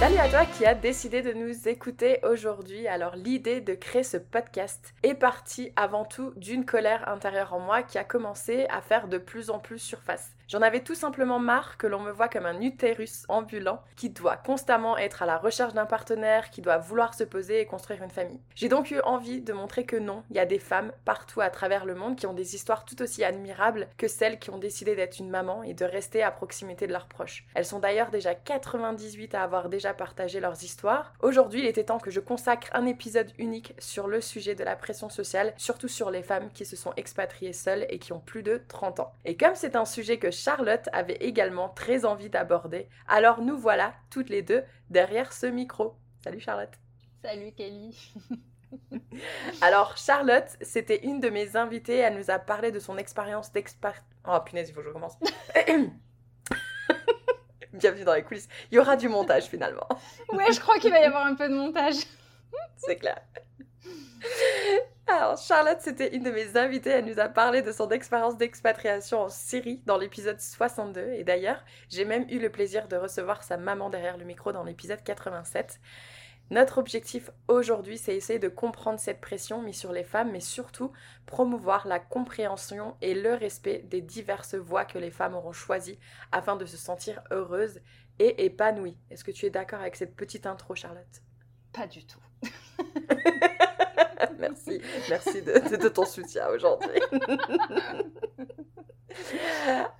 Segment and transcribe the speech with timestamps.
[0.00, 2.88] Salut à toi qui as décidé de nous écouter aujourd'hui.
[2.88, 7.82] Alors l'idée de créer ce podcast est partie avant tout d'une colère intérieure en moi
[7.84, 10.33] qui a commencé à faire de plus en plus surface.
[10.46, 14.36] J'en avais tout simplement marre que l'on me voit comme un utérus ambulant qui doit
[14.36, 18.10] constamment être à la recherche d'un partenaire, qui doit vouloir se poser et construire une
[18.10, 18.40] famille.
[18.54, 21.48] J'ai donc eu envie de montrer que non, il y a des femmes partout à
[21.48, 24.94] travers le monde qui ont des histoires tout aussi admirables que celles qui ont décidé
[24.94, 27.46] d'être une maman et de rester à proximité de leurs proches.
[27.54, 31.14] Elles sont d'ailleurs déjà 98 à avoir déjà partagé leurs histoires.
[31.20, 34.76] Aujourd'hui, il était temps que je consacre un épisode unique sur le sujet de la
[34.76, 38.42] pression sociale, surtout sur les femmes qui se sont expatriées seules et qui ont plus
[38.42, 39.12] de 30 ans.
[39.24, 42.88] Et comme c'est un sujet que Charlotte avait également très envie d'aborder.
[43.08, 45.94] Alors nous voilà toutes les deux derrière ce micro.
[46.22, 46.72] Salut Charlotte.
[47.22, 48.14] Salut Kelly.
[49.62, 53.94] Alors Charlotte, c'était une de mes invitées, elle nous a parlé de son expérience d'expat...
[54.26, 55.14] Oh punaise, il faut que je recommence.
[57.72, 58.48] Bienvenue dans les coulisses.
[58.70, 59.88] Il y aura du montage finalement.
[60.32, 61.96] Ouais, je crois qu'il va y avoir un peu de montage.
[62.76, 63.20] C'est clair.
[65.06, 66.90] Alors, Charlotte, c'était une de mes invitées.
[66.90, 71.12] Elle nous a parlé de son expérience d'expatriation en Syrie dans l'épisode 62.
[71.12, 74.64] Et d'ailleurs, j'ai même eu le plaisir de recevoir sa maman derrière le micro dans
[74.64, 75.78] l'épisode 87.
[76.50, 80.92] Notre objectif aujourd'hui, c'est essayer de comprendre cette pression mise sur les femmes, mais surtout
[81.26, 85.98] promouvoir la compréhension et le respect des diverses voies que les femmes auront choisies
[86.32, 87.80] afin de se sentir heureuses
[88.18, 88.98] et épanouies.
[89.10, 91.22] Est-ce que tu es d'accord avec cette petite intro, Charlotte?
[91.72, 92.20] Pas du tout.
[94.38, 97.00] merci, merci de, ton soutien aujourd'hui.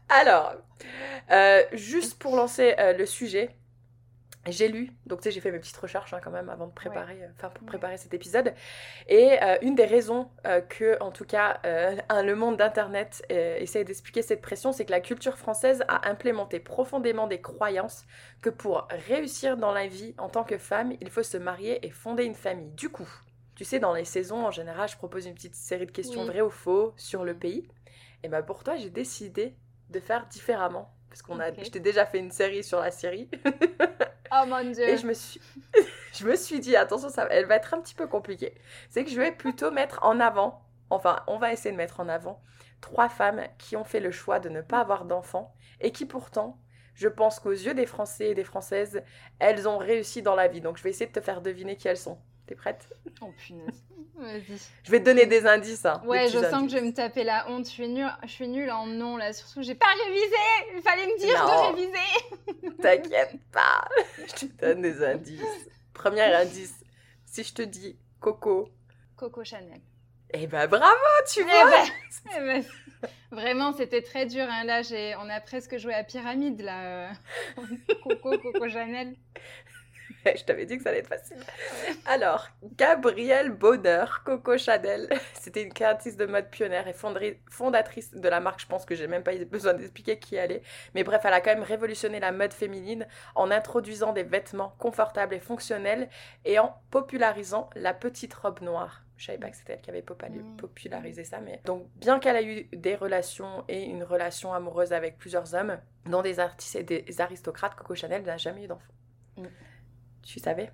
[0.08, 0.54] Alors,
[1.30, 3.50] euh, juste pour lancer euh, le sujet,
[4.46, 6.72] j'ai lu, donc tu sais, j'ai fait mes petites recherches hein, quand même avant de
[6.72, 8.52] préparer, euh, enfin pour préparer cet épisode.
[9.08, 10.28] Et une des raisons
[10.68, 15.38] que, en tout cas, le monde d'Internet essaie d'expliquer cette pression, c'est que la culture
[15.38, 18.04] française a implémenté profondément des croyances
[18.42, 21.90] que pour réussir dans la vie en tant que femme, il faut se marier et
[21.90, 22.70] fonder une famille.
[22.72, 23.08] Du coup,
[23.54, 26.42] tu sais, dans les saisons, en général, je propose une petite série de questions vraies
[26.42, 27.68] ou faux sur le pays.
[28.22, 29.54] Et bah pour toi, j'ai décidé
[29.90, 30.94] de faire différemment.
[31.08, 33.30] Parce qu'on a, je t'ai déjà fait une série sur la Syrie.
[34.32, 34.88] oh mon dieu.
[34.88, 35.40] Et je me suis,
[36.12, 38.54] je me suis dit, attention, ça, elle va être un petit peu compliquée.
[38.88, 42.08] C'est que je vais plutôt mettre en avant, enfin, on va essayer de mettre en
[42.08, 42.42] avant
[42.80, 46.58] trois femmes qui ont fait le choix de ne pas avoir d'enfants et qui pourtant,
[46.94, 49.02] je pense qu'aux yeux des Français et des Françaises,
[49.38, 50.60] elles ont réussi dans la vie.
[50.60, 52.18] Donc je vais essayer de te faire deviner qui elles sont.
[52.46, 52.88] T'es prête?
[53.22, 53.82] Oh punaise.
[54.16, 54.58] Vas-y.
[54.84, 55.84] Je vais te donner des indices.
[55.86, 57.66] Hein, ouais, je sens que je vais me taper la honte.
[57.66, 59.32] Je suis nulle, je suis nulle en nom là.
[59.32, 60.36] Surtout, j'ai pas révisé.
[60.76, 62.76] Il fallait me dire de réviser.
[62.82, 63.88] T'inquiète pas.
[64.18, 65.68] Je te donne des indices.
[65.94, 66.84] Premier indice.
[67.24, 68.68] Si je te dis Coco.
[69.16, 69.80] Coco Chanel.
[70.34, 70.96] Eh ben bravo,
[71.32, 71.70] tu eh vois.
[71.70, 71.86] Ben,
[72.36, 72.64] eh ben,
[73.30, 74.46] vraiment, c'était très dur.
[74.50, 74.64] Hein.
[74.64, 74.82] Là,
[75.20, 77.10] on a presque joué à pyramide là.
[78.02, 79.14] Coco, Coco Chanel.
[80.36, 81.36] je t'avais dit que ça allait être facile.
[82.06, 88.40] Alors, Gabrielle Bonheur, Coco Chanel, c'était une créatrice de mode pionnière et fondatrice de la
[88.40, 88.60] marque.
[88.60, 90.62] Je pense que j'ai même pas besoin d'expliquer qui elle est.
[90.94, 95.34] Mais bref, elle a quand même révolutionné la mode féminine en introduisant des vêtements confortables
[95.34, 96.08] et fonctionnels
[96.44, 99.02] et en popularisant la petite robe noire.
[99.16, 100.56] Je savais pas que c'était elle qui avait mm.
[100.56, 105.18] popularisé ça, mais donc bien qu'elle a eu des relations et une relation amoureuse avec
[105.18, 108.92] plusieurs hommes, dont des artistes et des aristocrates, Coco Chanel n'a jamais eu d'enfant.
[109.36, 109.44] Mm.
[110.24, 110.70] Tu savais?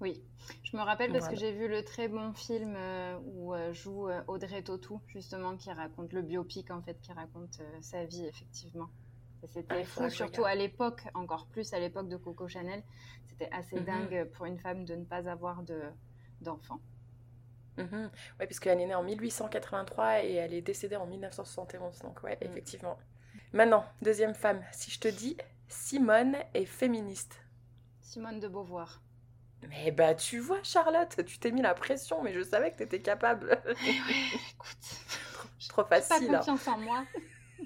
[0.00, 0.22] Oui,
[0.64, 4.08] je me rappelle parce que j'ai vu le très bon film euh, où euh, joue
[4.08, 8.90] euh, Audrey Tautou, justement, qui raconte le biopic, en fait, qui raconte sa vie, effectivement.
[9.46, 12.82] C'était ah, fou, surtout à l'époque, encore plus à l'époque de Coco Chanel.
[13.26, 13.84] C'était assez mhm.
[13.84, 15.62] dingue pour une femme de ne pas avoir
[16.40, 16.80] d'enfant.
[17.76, 18.10] Mhm.
[18.40, 21.98] Oui, puisqu'elle est née en 1883 et elle est décédée en 1971.
[22.00, 22.44] Donc, ouais, mm.
[22.44, 22.98] effectivement.
[23.52, 24.62] Maintenant, deuxième femme.
[24.72, 25.36] Si je te dis
[25.68, 27.43] Simone est féministe,
[28.04, 29.00] Simone de Beauvoir.
[29.68, 32.82] Mais bah tu vois Charlotte, tu t'es mis la pression, mais je savais que tu
[32.82, 33.58] étais capable.
[33.66, 36.28] Eh ouais, écoute, trop, facile.
[36.28, 37.04] Pas confiance en moi.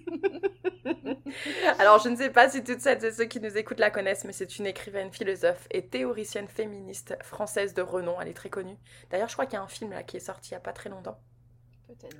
[1.81, 4.25] Alors, je ne sais pas si toutes celles et ceux qui nous écoutent la connaissent,
[4.25, 8.21] mais c'est une écrivaine, philosophe et théoricienne féministe française de renom.
[8.21, 8.77] Elle est très connue.
[9.11, 10.61] D'ailleurs, je crois qu'il y a un film là qui est sorti il n'y a
[10.61, 11.19] pas très longtemps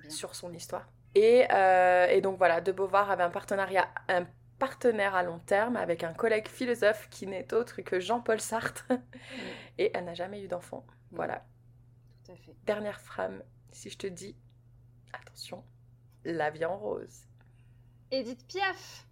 [0.09, 0.89] sur son histoire.
[1.15, 4.27] Et, euh, et, donc voilà, De Beauvoir avait un partenariat, un
[4.59, 8.87] partenaire à long terme avec un collègue philosophe qui n'est autre que Jean-Paul Sartre.
[8.91, 8.97] Mm.
[9.79, 10.85] Et elle n'a jamais eu d'enfant.
[11.11, 11.17] Mm.
[11.17, 11.45] Voilà.
[12.25, 12.57] Tout à fait.
[12.65, 14.37] Dernière femme, si je te dis,
[15.13, 15.65] attention,
[16.25, 17.27] la vie en rose.
[18.11, 19.07] Edith Piaf.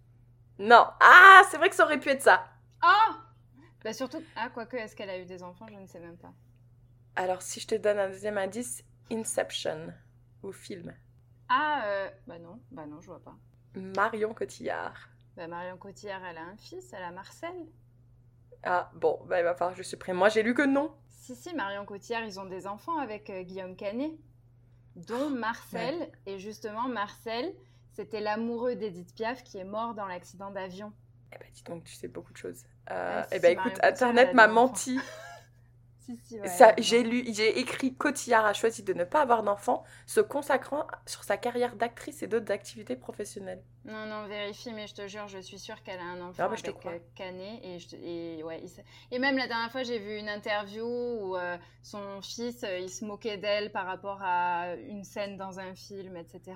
[0.59, 0.87] Non.
[0.99, 2.45] Ah, c'est vrai que ça aurait pu être ça.
[2.83, 3.13] Oh
[3.83, 5.67] Bah surtout, ah, quoique, est-ce qu'elle a eu des enfants?
[5.69, 6.33] Je ne sais même pas.
[7.15, 9.93] Alors, si je te donne un deuxième indice, Inception,
[10.43, 10.93] ou film.
[11.49, 13.35] Ah, euh, bah non, bah non, je vois pas.
[13.75, 15.09] Marion Cotillard.
[15.37, 17.53] Bah Marion Cotillard, elle a un fils, elle a Marcel.
[18.63, 20.15] Ah, bon, bah il va falloir que je supprime.
[20.15, 20.91] Moi, j'ai lu que non.
[21.09, 24.11] Si, si, Marion Cotillard, ils ont des enfants avec euh, Guillaume Canet,
[24.95, 26.09] dont Marcel.
[26.25, 27.53] Et justement, Marcel,
[27.91, 30.91] c'était l'amoureux d'Edith Piaf qui est mort dans l'accident d'avion.
[31.31, 32.63] Eh ben, dis donc, tu sais beaucoup de choses.
[32.89, 34.99] Euh, ah, eh ben, écoute, Internet m'a menti.
[36.77, 41.23] j'ai lu, j'ai écrit Cotillard a choisi de ne pas avoir d'enfant, se consacrant sur
[41.23, 43.61] sa carrière d'actrice et d'autres activités professionnelles.
[43.85, 46.67] Non, non, vérifie, mais je te jure, je suis sûre qu'elle a un enfant avec
[46.67, 47.59] euh, Canet.
[47.63, 48.63] Et, et, ouais,
[49.11, 53.05] et même la dernière fois, j'ai vu une interview où euh, son fils, il se
[53.05, 56.55] moquait d'elle par rapport à une scène dans un film, etc.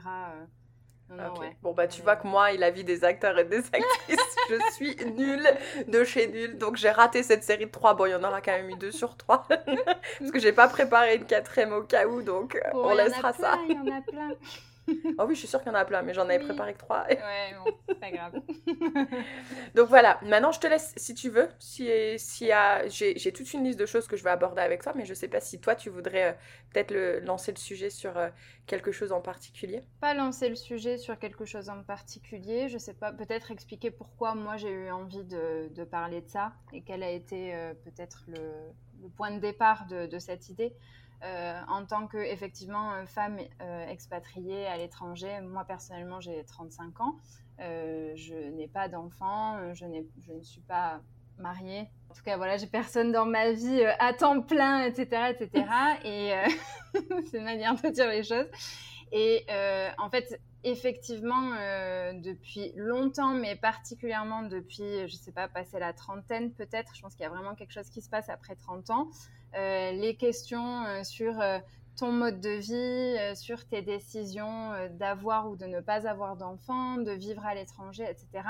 [1.61, 4.73] Bon, bah, tu vois que moi, il a vie des acteurs et des actrices, je
[4.73, 5.47] suis nulle
[5.87, 6.57] de chez nulle.
[6.57, 7.93] Donc, j'ai raté cette série de trois.
[7.93, 9.45] Bon, il y en aura quand même eu deux sur trois.
[10.19, 12.21] Parce que j'ai pas préparé une quatrième au cas où.
[12.21, 13.57] Donc, on laissera ça.
[13.67, 14.31] Il y en a plein.
[14.87, 16.79] oh oui, je suis sûre qu'il y en a plein, mais j'en avais préparé que
[16.79, 17.05] trois.
[17.07, 17.17] ouais,
[17.63, 18.33] bon, c'est pas grave.
[19.75, 21.49] Donc voilà, maintenant je te laisse si tu veux.
[21.59, 22.49] Si, si
[22.87, 25.27] j'ai toute une liste de choses que je vais aborder avec toi, mais je sais
[25.27, 26.33] pas si toi tu voudrais euh,
[26.71, 28.29] peut-être lancer le sujet sur euh,
[28.65, 29.83] quelque chose en particulier.
[29.99, 34.35] Pas lancer le sujet sur quelque chose en particulier, je sais pas, peut-être expliquer pourquoi
[34.35, 38.23] moi j'ai eu envie de, de, parler de ça et quel a été euh, peut-être
[38.27, 38.39] le,
[39.01, 40.73] le, point de départ de, de cette idée.
[41.23, 45.39] Euh, en tant que effectivement euh, femme euh, expatriée à l'étranger.
[45.41, 47.15] Moi personnellement, j'ai 35 ans.
[47.59, 49.85] je n'ai pas d'enfant, je,
[50.19, 50.99] je ne suis pas
[51.37, 51.87] mariée.
[52.09, 55.65] En tout cas, voilà, j'ai personne dans ma vie à temps plein, etc., etc.
[56.03, 56.33] Et
[57.29, 58.47] c'est une manière de dire les choses.
[59.11, 59.45] Et
[59.99, 61.51] en fait, effectivement,
[62.13, 67.13] depuis longtemps, mais particulièrement depuis, je ne sais pas, passer la trentaine peut-être, je pense
[67.13, 69.07] qu'il y a vraiment quelque chose qui se passe après 30 ans.
[69.55, 71.59] Euh, les questions euh, sur euh,
[71.97, 77.11] ton mode de vie, sur tes décisions d'avoir ou de ne pas avoir d'enfants, de
[77.11, 78.47] vivre à l'étranger, etc.,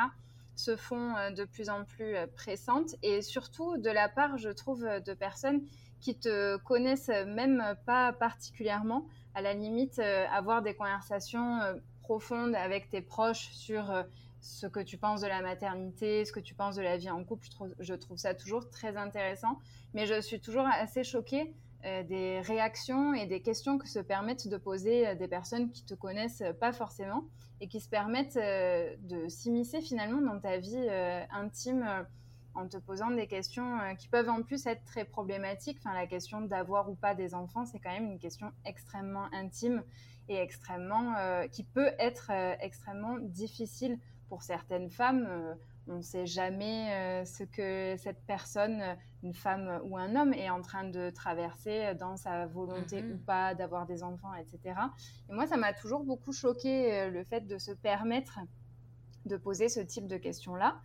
[0.56, 5.14] se font de plus en plus pressantes et surtout de la part, je trouve, de
[5.14, 5.64] personnes
[6.00, 9.06] qui te connaissent même pas particulièrement.
[9.34, 11.60] À la limite, avoir des conversations
[12.04, 13.92] profondes avec tes proches sur
[14.42, 17.24] ce que tu penses de la maternité, ce que tu penses de la vie en
[17.24, 17.48] couple.
[17.80, 19.60] Je trouve, ça toujours très intéressant.
[19.94, 21.54] Mais je suis toujours assez choquée
[21.86, 25.84] euh, des réactions et des questions que se permettent de poser euh, des personnes qui
[25.84, 27.24] te connaissent pas forcément
[27.60, 30.90] et qui se permettent euh, de s'immiscer finalement dans ta vie
[31.32, 32.06] intime
[32.54, 35.78] en te posant des questions qui peuvent en plus être très problématiques.
[35.80, 39.84] Enfin, la question d'avoir ou pas des enfants, c'est quand même une question extrêmement intime
[40.28, 41.14] et extrêmement
[41.52, 44.00] qui peut être extrêmement difficile
[44.32, 45.56] pour certaines femmes, euh,
[45.90, 48.82] on ne sait jamais euh, ce que cette personne,
[49.24, 53.12] une femme ou un homme, est en train de traverser dans sa volonté mhm.
[53.12, 54.80] ou pas d'avoir des enfants, etc.
[55.30, 58.40] Et moi, ça m'a toujours beaucoup choqué euh, le fait de se permettre
[59.26, 60.80] de poser ce type de questions-là.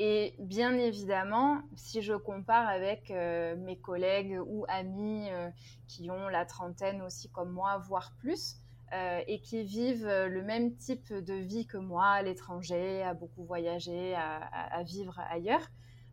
[0.00, 5.28] Et bien évidemment, si je compare avec mes collègues ou amis
[5.88, 8.60] qui ont la trentaine aussi comme moi, voire plus,
[8.94, 13.12] euh, et qui vivent euh, le même type de vie que moi à l'étranger, à
[13.12, 15.68] beaucoup voyager, à, vivre ailleurs,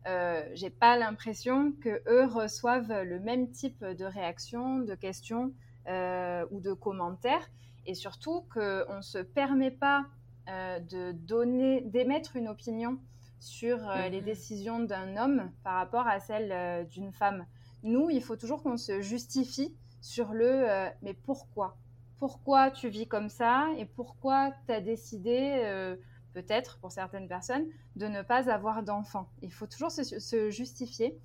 [0.06, 5.54] euh, j'ai pas l'impression que eux reçoivent le même type de réactions, de questions
[5.88, 7.48] euh, ou de commentaires,
[7.86, 10.04] et surtout qu'on ne se permet pas
[10.46, 12.98] de donner, d'émettre une opinion
[13.40, 13.78] sur
[14.10, 14.24] les mhm.
[14.24, 17.46] décisions d'un homme par rapport à celles d'une femme.
[17.82, 21.76] Nous, il faut toujours qu'on se justifie sur le mais pourquoi?
[22.18, 25.96] Pourquoi tu vis comme ça et pourquoi tu as décidé, euh,
[26.32, 29.28] peut-être pour certaines personnes, de ne pas avoir d'enfants.
[29.42, 31.18] Il faut toujours se, justifier.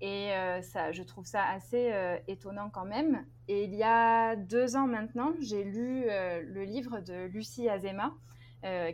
[0.00, 3.24] Et euh, ça, je trouve ça assez euh, étonnant quand même.
[3.48, 8.14] Et il y a deux ans maintenant, j'ai lu le livre de Lucie Azema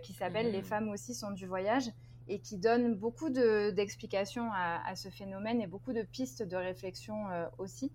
[0.02, 0.64] qui s'appelle Les mmh.
[0.64, 1.90] femmes aussi sont du voyage
[2.28, 7.26] et qui donne beaucoup d'explications à, ce phénomène et beaucoup de pistes de réflexion
[7.58, 7.92] aussi.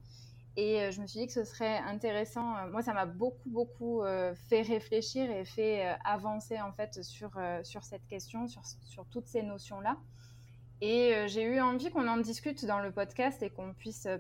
[0.62, 2.68] Et je me suis dit que ce serait intéressant.
[2.68, 4.01] Moi, ça m'a beaucoup, beaucoup
[4.50, 7.32] fait réfléchir et fait avancer en fait sur,
[7.63, 9.96] sur cette question, sur, sur toutes ces notions-là.
[10.82, 14.18] Et euh, j'ai eu envie qu'on en discute dans le podcast et qu'on puisse euh,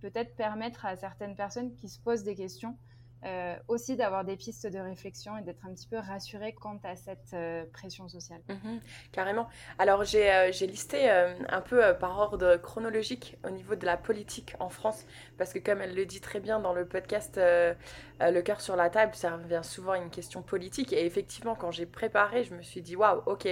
[0.00, 2.76] peut-être permettre à certaines personnes qui se posent des questions
[3.24, 6.96] euh, aussi d'avoir des pistes de réflexion et d'être un petit peu rassurées quant à
[6.96, 7.34] cette
[7.72, 8.40] pression sociale.
[8.48, 8.80] Mhm,
[9.12, 9.48] carrément.
[9.78, 15.06] Alors j'ai listé un peu par ordre chronologique au niveau de la politique en France,
[15.38, 18.90] parce que comme elle le dit très bien dans le podcast Le cœur sur la
[18.90, 20.92] table, ça revient souvent à une question politique.
[20.92, 23.48] Et effectivement, quand j'ai préparé, je me suis dit, waouh, ok,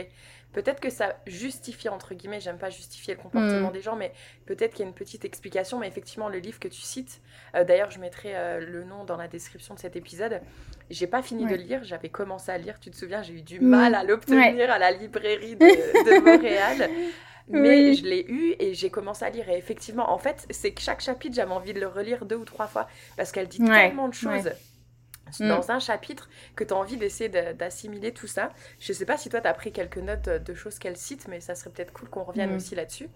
[0.53, 3.73] Peut-être que ça justifie, entre guillemets, j'aime pas justifier le comportement mm.
[3.73, 4.13] des gens, mais
[4.47, 5.79] peut-être qu'il y a une petite explication.
[5.79, 7.21] Mais effectivement, le livre que tu cites,
[7.55, 10.41] euh, d'ailleurs, je mettrai euh, le nom dans la description de cet épisode.
[10.91, 13.61] J'ai pas fini de lire, j'avais commencé à lire, tu te souviens, j'ai eu du
[13.61, 13.69] mm.
[13.69, 16.89] mal à l'obtenir à la librairie de, Montréal.
[17.51, 19.49] Mais je l'ai eu et j'ai commencé à lire.
[19.51, 22.45] Et effectivement, en fait, c'est que chaque chapitre, j'avais envie de le relire deux ou
[22.45, 24.51] trois fois parce qu'elle dit tellement de choses
[25.41, 25.49] Mm.
[25.49, 28.51] dans un chapitre que tu as envie d'essayer d'assimiler tout ça.
[28.81, 31.41] Je sais pas si toi tu as pris quelques notes de choses qu'elle cite, mais
[31.41, 32.57] ça serait peut-être cool qu'on revienne mm.
[32.57, 33.09] aussi là-dessus.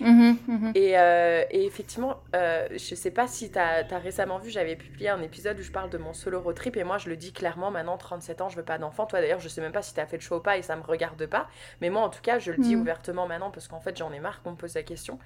[0.00, 0.72] Mm-hmm, mm-hmm.
[0.74, 5.08] Et, euh, et, effectivement, euh, je sais pas si tu as, récemment vu, j'avais publié
[5.08, 7.32] un épisode où je parle de mon solo road trip et moi je le dis
[7.32, 9.06] clairement, maintenant 37 ans, je veux pas d'enfant.
[9.06, 10.62] Toi d'ailleurs, je sais même pas si tu as fait le choix ou pas et
[10.62, 11.48] ça me regarde pas,
[11.80, 12.80] mais moi en tout cas, je le dis mm.
[12.80, 15.18] ouvertement maintenant parce qu'en fait j'en ai marre qu'on me pose la question.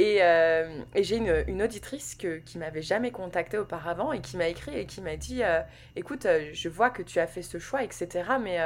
[0.00, 4.76] Euh, et, j'ai une, auditrice que, qui m'avait jamais contactée auparavant et qui m'a écrit
[4.76, 5.60] et qui m'a dit euh,
[5.96, 8.08] Écoute, euh, je vois que tu as fait ce choix, etc.
[8.40, 8.58] Mais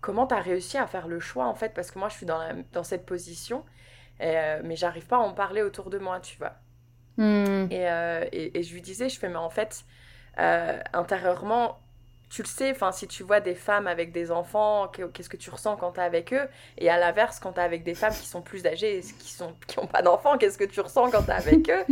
[0.00, 1.72] comment tu as réussi à faire le choix en fait?
[1.74, 3.64] Parce que moi, je suis dans, la, dans cette position,
[4.20, 6.54] mais j'arrive pas à en parler autour de moi, tu vois.
[7.16, 7.68] Hmm.
[7.70, 7.86] Et,
[8.32, 9.84] et, et, je lui disais Je fais, mais en fait,
[10.36, 11.80] intérieurement,
[12.28, 15.48] tu le sais, enfin, si tu vois des femmes avec des enfants, qu'est-ce que tu
[15.48, 16.48] ressens quand tu es avec eux?
[16.76, 19.54] Et à l'inverse, quand tu es avec des femmes qui sont plus âgées qui n'ont
[19.66, 21.84] qui pas d'enfants, qu'est-ce que tu ressens quand tu es avec eux?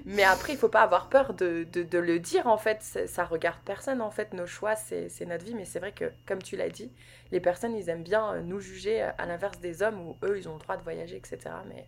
[0.06, 2.82] Mais après, il faut pas avoir peur de, de, le dire, en fait.
[2.82, 4.32] Ça regarde personne, en fait.
[4.32, 5.54] Nos choix, c'est notre vie.
[5.54, 6.92] Mais c'est vrai que, comme tu l'as dit,
[7.32, 10.38] les personnes, ils aiment bien euh, nous juger euh, à l'inverse des hommes où eux,
[10.38, 11.38] ils ont le droit de voyager, etc.
[11.68, 11.86] Mais,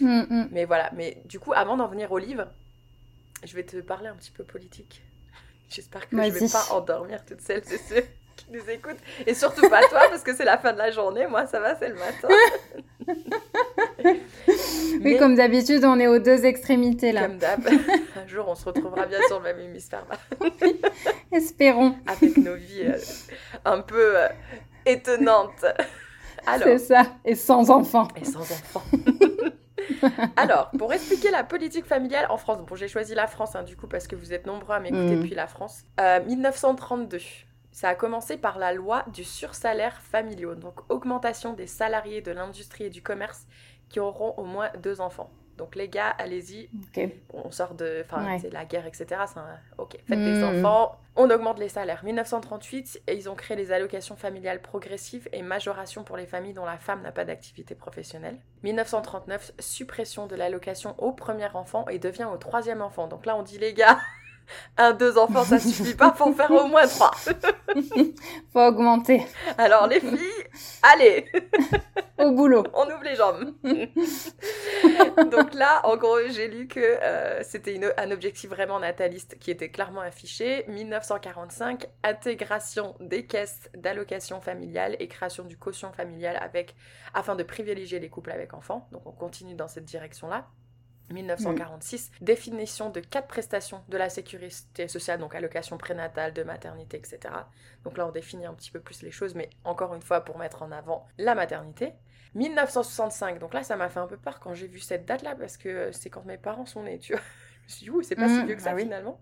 [0.00, 0.48] mm, mm.
[0.50, 0.90] mais voilà.
[0.94, 2.46] Mais du coup, avant d'en venir au livre,
[3.44, 5.02] je vais te parler un petit peu politique.
[5.68, 8.04] J'espère que je vais pas endormir toutes celles et ceux
[8.36, 8.98] qui nous écoutent.
[9.26, 11.26] Et surtout pas toi, parce que c'est la fin de la journée.
[11.26, 12.28] Moi, ça va, c'est le matin.
[15.04, 17.22] oui, comme d'habitude, on est aux deux extrémités là.
[17.22, 17.66] Comme d'hab.
[18.16, 20.06] Un jour, on se retrouvera bien sur le même hémisphère.
[21.32, 21.96] Espérons.
[22.06, 22.98] Avec nos vies euh,
[23.64, 24.28] un peu euh,
[24.86, 25.64] étonnantes.
[26.58, 27.02] C'est ça.
[27.24, 28.08] Et sans enfants.
[28.20, 28.82] Et sans enfants.
[30.36, 33.76] Alors, pour expliquer la politique familiale en France, bon, j'ai choisi la France, hein, du
[33.76, 35.20] coup, parce que vous êtes nombreux à m'écouter mm.
[35.20, 35.84] depuis la France.
[36.26, 37.16] 1932.
[37.16, 37.20] Euh,
[37.72, 42.84] Ça a commencé par la loi du sursalaire familial, donc augmentation des salariés de l'industrie
[42.84, 43.46] et du commerce
[43.88, 45.30] qui auront au moins deux enfants.
[45.56, 46.68] Donc les gars, allez-y.
[47.32, 49.20] on sort de, enfin, c'est la guerre, etc.
[49.78, 50.58] ok, faites des hmm.
[50.58, 50.98] enfants.
[51.16, 52.02] On augmente les salaires.
[52.04, 56.64] 1938, et ils ont créé les allocations familiales progressives et majoration pour les familles dont
[56.64, 58.38] la femme n'a pas d'activité professionnelle.
[58.64, 63.06] 1939, suppression de l'allocation au premier enfant et devient au troisième enfant.
[63.06, 64.00] Donc là, on dit les gars,
[64.76, 67.12] un, deux enfants, ça suffit pas, faut en faire au moins trois.
[68.52, 69.26] faut augmenter.
[69.58, 70.44] Alors les filles,
[70.82, 71.26] allez
[72.18, 72.64] Au boulot.
[72.74, 73.52] On ouvre les jambes.
[75.30, 79.70] Donc là, en gros, j'ai lu que euh, c'était un objectif vraiment nataliste qui était
[79.70, 80.64] clairement affiché.
[80.68, 86.74] 1945, intégration des caisses d'allocation familiale et création du caution familial avec,
[87.14, 88.88] afin de privilégier les couples avec enfants.
[88.92, 90.46] Donc on continue dans cette direction-là.
[91.10, 97.34] 1946, définition de quatre prestations de la sécurité sociale, donc allocation prénatale, de maternité, etc.
[97.84, 100.38] Donc là, on définit un petit peu plus les choses, mais encore une fois, pour
[100.38, 101.92] mettre en avant la maternité.
[102.34, 105.56] 1965, donc là, ça m'a fait un peu peur quand j'ai vu cette date-là, parce
[105.56, 107.22] que c'est quand mes parents sont nés, tu vois.
[107.66, 109.20] Je me suis dit, c'est pas si mmh, vieux que ça ah finalement.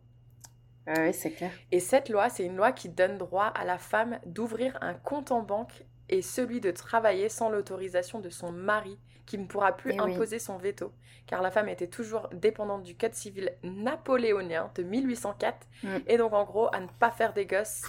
[0.87, 1.53] Ah oui, c'est clair.
[1.71, 5.31] Et cette loi, c'est une loi qui donne droit à la femme d'ouvrir un compte
[5.31, 9.93] en banque et celui de travailler sans l'autorisation de son mari qui ne pourra plus
[9.95, 10.93] eh imposer son veto,
[11.27, 15.89] car la femme était toujours dépendante du Code civil napoléonien de 1804, mm.
[16.07, 17.85] et donc en gros, à ne pas faire des gosses,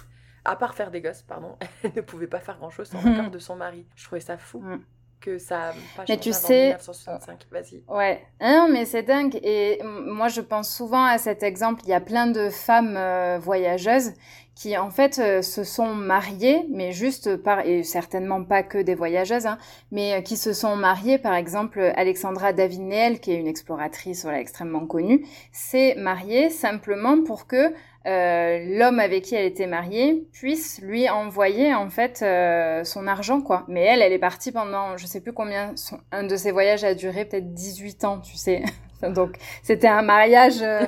[0.46, 3.38] à part faire des gosses, pardon, elle ne pouvait pas faire grand-chose sans l'accord de
[3.38, 3.84] son mari.
[3.94, 4.60] Je trouvais ça fou.
[4.60, 4.82] Mm.
[5.20, 7.46] Que ça pas mais tu sais 1965.
[7.50, 11.88] vas-y ouais non mais c'est dingue et moi je pense souvent à cet exemple il
[11.88, 14.12] y a plein de femmes euh, voyageuses
[14.54, 18.94] qui en fait euh, se sont mariées, mais juste par, et certainement pas que des
[18.94, 19.58] voyageuses, hein,
[19.90, 24.40] mais euh, qui se sont mariées, par exemple Alexandra Davinel, qui est une exploratrice voilà,
[24.40, 27.74] extrêmement connue, s'est mariée simplement pour que
[28.06, 33.40] euh, l'homme avec qui elle était mariée puisse lui envoyer en fait euh, son argent
[33.40, 33.64] quoi.
[33.66, 35.74] Mais elle, elle est partie pendant je sais plus combien,
[36.12, 38.62] un de ses voyages a duré peut-être 18 ans, tu sais.
[39.14, 40.84] Donc c'était un mariage euh,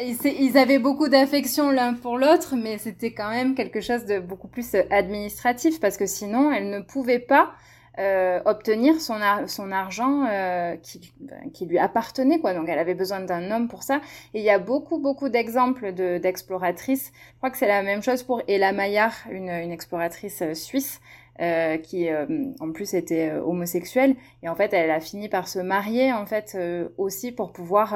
[0.00, 4.48] ils avaient beaucoup d'affection l'un pour l'autre, mais c'était quand même quelque chose de beaucoup
[4.48, 7.52] plus euh, administratif parce que sinon, elle ne pouvait pas
[7.98, 12.54] euh, obtenir son, argent euh, qui, ben, qui lui appartenait quoi.
[12.54, 14.00] Donc elle avait besoin d'un homme pour ça.
[14.32, 17.12] Et il y a beaucoup beaucoup d'exemples de, d'exploratrices.
[17.14, 21.02] Je crois que c'est la même chose pour Ella Maillard une, une exploratrice euh, suisse
[21.40, 22.26] euh, qui euh,
[22.60, 24.16] en plus était homosexuelle.
[24.42, 26.56] Et en fait elle a fini par se marier en fait
[26.96, 27.94] aussi pour pouvoir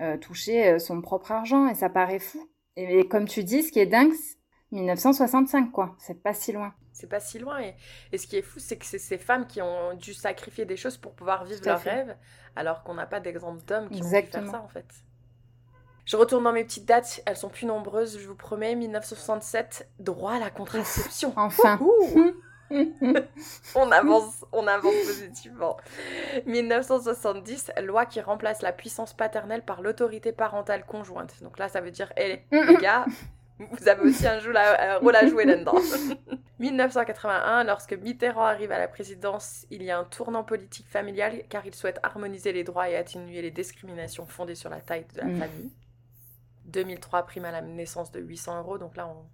[0.00, 2.50] euh, toucher euh, son propre argent et ça paraît fou.
[2.76, 4.12] Et, comme tu dis, ce qui est dingue,
[4.72, 6.74] 1965 quoi, c'est pas si loin.
[6.92, 7.74] C'est pas si loin et,
[8.12, 10.76] et ce qui est fou, c'est que c'est ces femmes qui ont dû sacrifier des
[10.76, 12.16] choses pour pouvoir vivre leur rêve,
[12.54, 14.86] alors qu'on n'a pas d'exemple d'hommes qui ont pu faire ça en fait.
[16.06, 18.76] Je retourne dans mes petites dates, elles sont plus nombreuses, je vous promets.
[18.76, 21.32] 1967, droit à la contraception.
[21.36, 21.80] enfin.
[23.74, 25.76] on avance, on avance positivement.
[26.46, 31.42] 1970, loi qui remplace la puissance paternelle par l'autorité parentale conjointe.
[31.42, 33.06] Donc là, ça veut dire, hé, les gars,
[33.58, 35.76] vous avez aussi un, rôle à jouer là-dedans.
[36.58, 41.66] 1981, lorsque Mitterrand arrive à la présidence, il y a un tournant politique familial car
[41.66, 45.26] il souhaite harmoniser les droits et atténuer les discriminations fondées sur la taille de la
[45.26, 45.38] mm.
[45.38, 45.72] famille.
[46.64, 48.78] 2003, prime à la naissance de 800 euros.
[48.78, 49.24] Donc là, on,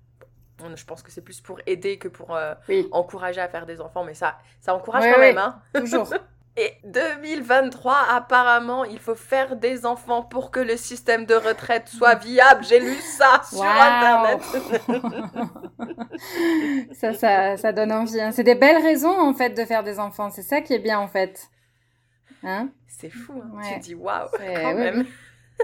[0.75, 2.55] je pense que c'est plus pour aider que pour euh,
[2.93, 5.39] encourager à faire des enfants, mais ça, ça encourage quand même.
[5.39, 6.09] Hein toujours.
[6.55, 12.17] Et 2023, apparemment, il faut faire des enfants pour que le système de retraite soit
[12.17, 12.63] viable.
[12.63, 14.43] J'ai lu ça sur Internet.
[16.93, 18.21] ça, ça, ça donne envie.
[18.21, 18.33] Hein.
[18.33, 20.29] C'est des belles raisons, en fait, de faire des enfants.
[20.29, 21.49] C'est ça qui est bien, en fait.
[22.43, 22.69] Hein?
[22.87, 23.43] C'est fou.
[23.57, 23.63] Hein.
[23.67, 25.07] Tu te dis, waouh, quand même.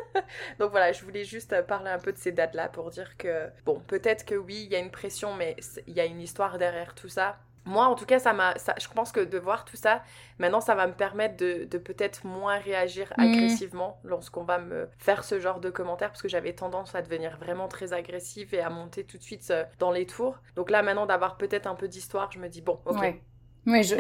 [0.59, 3.81] Donc voilà, je voulais juste parler un peu de ces dates-là pour dire que, bon,
[3.81, 6.95] peut-être que oui, il y a une pression, mais il y a une histoire derrière
[6.95, 7.39] tout ça.
[7.65, 10.03] Moi, en tout cas, ça m'a, je pense que de voir tout ça,
[10.39, 13.23] maintenant, ça va me permettre de, de peut-être moins réagir mmh.
[13.23, 17.37] agressivement lorsqu'on va me faire ce genre de commentaires, parce que j'avais tendance à devenir
[17.37, 20.39] vraiment très agressive et à monter tout de suite euh, dans les tours.
[20.57, 23.21] Donc là, maintenant, d'avoir peut-être un peu d'histoire, je me dis, bon, ok.
[23.67, 23.97] Oui, je,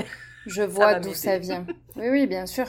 [0.46, 1.66] je vois d'où ça vient.
[1.96, 2.66] Oui, oui, bien sûr.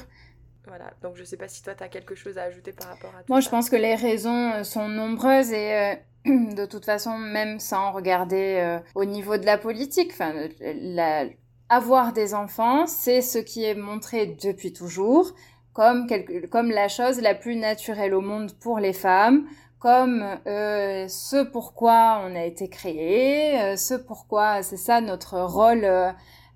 [0.69, 3.09] Voilà, donc je sais pas si toi tu as quelque chose à ajouter par rapport
[3.15, 5.95] à tout Moi, je pense que les raisons euh, sont nombreuses et euh,
[6.53, 11.25] de toute façon, même sans regarder euh, au niveau de la politique, enfin, la...
[11.69, 15.33] avoir des enfants, c'est ce qui est montré depuis toujours
[15.73, 16.45] comme, quelque...
[16.45, 19.47] comme la chose la plus naturelle au monde pour les femmes,
[19.79, 25.87] comme euh, ce pourquoi on a été créé, ce pourquoi c'est ça notre rôle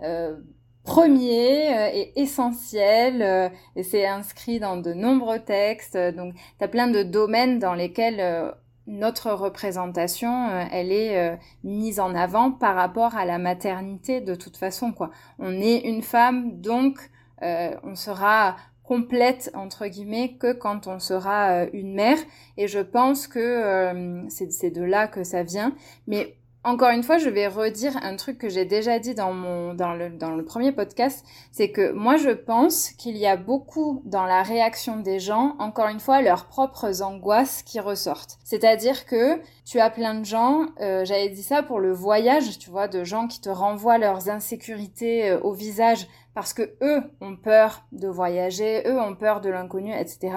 [0.04, 0.36] euh,
[0.84, 5.98] premier euh, et essentiel euh, et c'est inscrit dans de nombreux textes.
[5.98, 8.52] Donc, tu as plein de domaines dans lesquels euh,
[8.86, 14.91] notre représentation, elle est mise en avant par rapport à la maternité de toute façon.
[14.91, 15.10] Quoi.
[15.39, 17.10] On est une femme, donc
[17.41, 22.17] on sera complète entre guillemets que quand on sera une mère
[22.58, 25.74] et je pense que c'est de là que ça vient
[26.06, 29.73] mais encore une fois, je vais redire un truc que j'ai déjà dit dans mon
[29.73, 34.02] dans le dans le premier podcast, c'est que moi je pense qu'il y a beaucoup
[34.06, 38.38] dans la réaction des gens, encore une fois, leurs propres angoisses qui ressortent.
[38.45, 42.69] C'est-à-dire que tu as plein de gens, euh, j'avais dit ça pour le voyage, tu
[42.69, 47.36] vois, de gens qui te renvoient leurs insécurités euh, au visage parce que eux ont
[47.36, 50.36] peur de voyager, eux ont peur de l'inconnu, etc.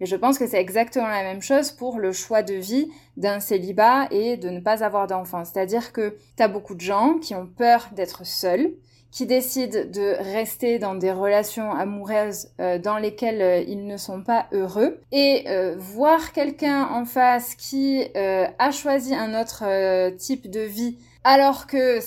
[0.00, 3.40] Et je pense que c'est exactement la même chose pour le choix de vie d'un
[3.40, 5.44] célibat et de ne pas avoir d'enfants.
[5.44, 8.72] C'est-à-dire que tu as beaucoup de gens qui ont peur d'être seuls,
[9.14, 14.24] qui décident de rester dans des relations amoureuses euh, dans lesquelles euh, ils ne sont
[14.24, 20.60] pas heureux et euh, voir quelqu'un en face qui a choisi un autre type de
[20.60, 21.98] vie alors que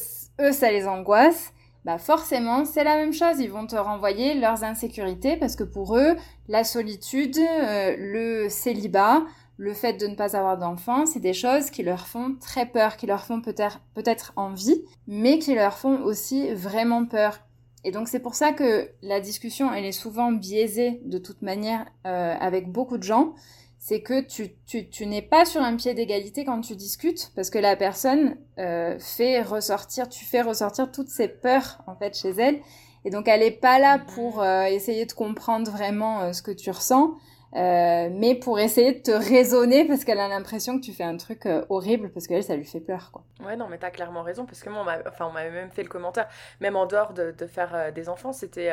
[0.41, 1.53] eux ça les angoisse
[1.87, 3.39] bah forcément, c'est la même chose.
[3.39, 6.17] Ils vont te renvoyer leurs insécurités parce que pour eux,
[6.49, 9.23] la solitude, euh, le célibat,
[9.55, 12.97] le fait de ne pas avoir d'enfants, c'est des choses qui leur font très peur,
[12.97, 17.39] qui leur font peut-être peut-être envie, mais qui leur font aussi vraiment peur.
[17.85, 21.85] Et donc c'est pour ça que la discussion, elle est souvent biaisée de toute manière
[22.05, 23.33] euh, avec beaucoup de gens
[23.79, 27.49] c'est que tu, tu, tu n'es pas sur un pied d'égalité quand tu discutes, parce
[27.49, 32.31] que la personne euh, fait ressortir, tu fais ressortir toutes ses peurs en fait chez
[32.31, 32.59] elle,
[33.05, 36.51] et donc elle n'est pas là pour euh, essayer de comprendre vraiment euh, ce que
[36.51, 37.15] tu ressens.
[37.53, 41.47] Mais pour essayer de te raisonner parce qu'elle a l'impression que tu fais un truc
[41.69, 43.23] horrible parce qu'elle, ça lui fait peur, quoi.
[43.43, 45.81] Ouais, non, mais t'as clairement raison parce que moi, on enfin, on m'avait même fait
[45.81, 46.27] le commentaire,
[46.59, 48.69] même en dehors de, de faire des enfants, c'était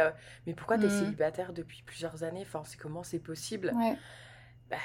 [0.47, 0.99] mais pourquoi t'es es mm.
[0.99, 2.43] célibataire depuis plusieurs années?
[2.43, 3.73] Enfin, c'est comment c'est possible?
[3.75, 3.97] Ouais.
[4.71, 4.77] Bah,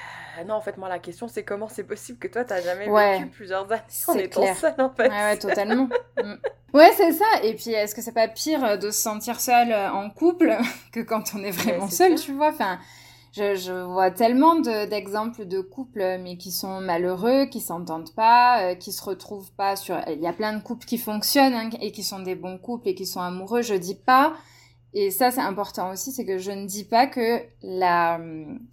[0.46, 3.30] non, en fait, moi, la question, c'est comment c'est possible que toi, t'as jamais vécu
[3.30, 4.56] plusieurs années en étant clair.
[4.56, 5.08] seule, en fait.
[5.08, 5.88] Ouais, ouais, totalement.
[6.22, 6.34] Mm.
[6.72, 7.24] Ouais, c'est ça.
[7.42, 10.56] Et puis, est-ce que c'est pas pire de se sentir seule en couple
[10.92, 12.50] que quand on est vraiment seul, tu vois?
[12.50, 12.78] Enfin,
[13.32, 18.74] je, je vois tellement d'exemples de, couples, mais qui sont malheureux, qui s'entendent pas, euh,
[18.74, 20.00] qui se retrouvent pas sur.
[20.08, 22.88] Il y a plein de couples qui fonctionnent hein, et qui sont des bons couples
[22.88, 23.62] et qui sont amoureux.
[23.62, 24.34] Je dis pas.
[24.92, 28.20] Et ça, c'est important aussi, c'est que je ne dis pas que la,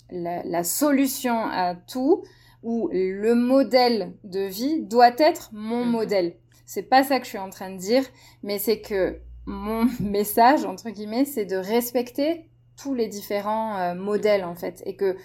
[0.09, 2.23] la, la solution à tout
[2.63, 5.91] ou le modèle de vie doit être mon mhm.
[5.91, 6.35] modèle.
[6.65, 8.03] C'est pas ça que je suis en train de dire,
[8.43, 14.43] mais c'est que mon message, entre guillemets, c'est de respecter tous les différents euh, modèles
[14.43, 15.17] en fait et que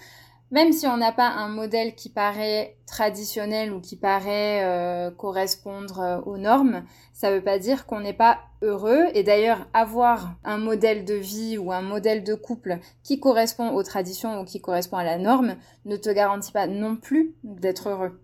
[0.53, 5.99] même si on n'a pas un modèle qui paraît traditionnel ou qui paraît euh, correspondre
[5.99, 9.07] euh, aux normes, ça ne veut pas dire qu'on n'est pas heureux.
[9.15, 13.81] Et d'ailleurs, avoir un modèle de vie ou un modèle de couple qui correspond aux
[13.81, 18.21] traditions ou qui correspond à la norme ne te garantit pas non plus d'être heureux.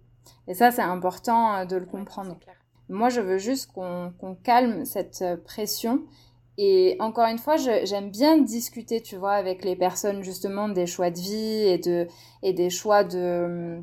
[0.47, 2.37] Et ça, c'est important de le comprendre.
[2.89, 6.03] Moi, je veux juste qu'on calme cette pression
[6.61, 11.09] et encore une fois, j'aime bien discuter, tu vois, avec les personnes justement des choix
[11.09, 12.05] de vie et, de,
[12.43, 13.81] et des choix de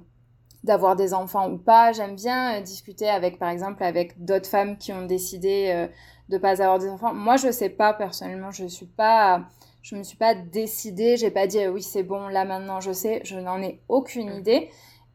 [0.62, 1.92] d'avoir des enfants ou pas.
[1.92, 5.86] J'aime bien euh, discuter avec, par exemple, avec d'autres femmes qui ont décidé euh,
[6.28, 7.14] de pas avoir des enfants.
[7.14, 9.44] Moi, je sais pas personnellement, je suis pas,
[9.80, 13.22] je me suis pas décidée, j'ai pas dit oui c'est bon, là maintenant je sais,
[13.24, 14.38] je n'en ai aucune mmh.
[14.40, 14.70] idée.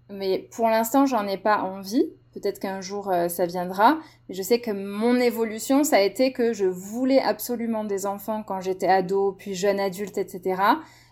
[0.10, 2.12] Mais pour l'instant, j'en ai pas envie.
[2.34, 4.00] Peut-être qu'un jour euh, ça viendra.
[4.30, 8.44] Mais je sais que mon évolution, ça a été que je voulais absolument des enfants
[8.44, 10.62] quand j'étais ado, puis jeune adulte, etc.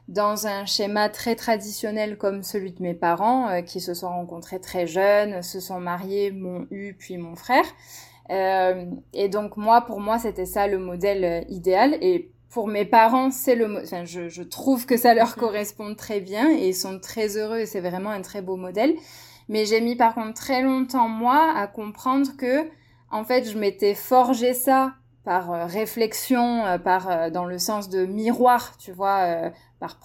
[0.08, 4.60] Dans un schéma très traditionnel comme celui de mes parents, euh, qui se sont rencontrés
[4.60, 7.66] très jeunes, se sont mariés, m'ont eu, puis mon frère.
[8.32, 11.98] Euh, et donc moi, pour moi, c'était ça le modèle euh, idéal.
[12.02, 16.20] Et pour mes parents, c'est le, enfin, je, je trouve que ça leur correspond très
[16.20, 18.96] bien et ils sont très heureux et c'est vraiment un très beau modèle.
[19.50, 22.70] Mais j'ai mis par contre très longtemps, moi, à comprendre que,
[23.12, 24.94] en fait, je m'étais forgé ça
[25.26, 30.00] par euh, réflexion, euh, par euh, dans le sens de miroir, tu vois, par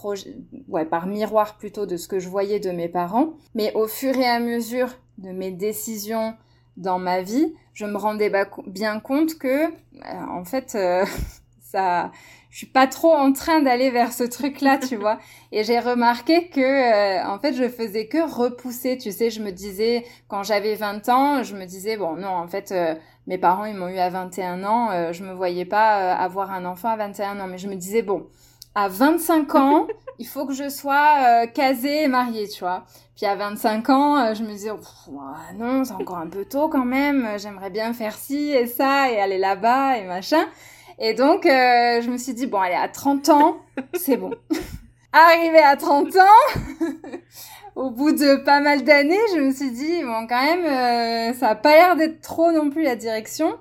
[0.90, 3.34] par miroir plutôt de ce que je voyais de mes parents.
[3.54, 6.34] Mais au fur et à mesure de mes décisions
[6.76, 8.32] dans ma vie, je me rendais
[8.66, 9.70] bien compte que,
[10.04, 10.76] en fait,
[11.60, 12.10] ça,
[12.54, 15.18] je suis pas trop en train d'aller vers ce truc-là, tu vois.
[15.50, 18.96] Et j'ai remarqué que, euh, en fait, je faisais que repousser.
[18.96, 22.46] Tu sais, je me disais, quand j'avais 20 ans, je me disais, bon, non, en
[22.46, 22.94] fait, euh,
[23.26, 24.92] mes parents, ils m'ont eu à 21 ans.
[24.92, 27.48] Euh, je me voyais pas avoir un enfant à 21 ans.
[27.48, 28.28] Mais je me disais, bon,
[28.76, 29.88] à 25 ans,
[30.20, 32.84] il faut que je sois casée et mariée, tu vois.
[33.16, 34.70] Puis à 25 ans, je me disais,
[35.58, 37.30] non, c'est encore un peu tôt quand même.
[37.36, 40.44] J'aimerais bien faire ci et ça et aller là-bas et machin.
[40.98, 43.56] Et donc, euh, je me suis dit, bon, allez, à 30 ans,
[43.94, 44.30] c'est bon.
[45.12, 46.60] Arrivé à 30 ans,
[47.76, 51.50] au bout de pas mal d'années, je me suis dit, bon, quand même, euh, ça
[51.50, 53.54] a pas l'air d'être trop non plus la direction.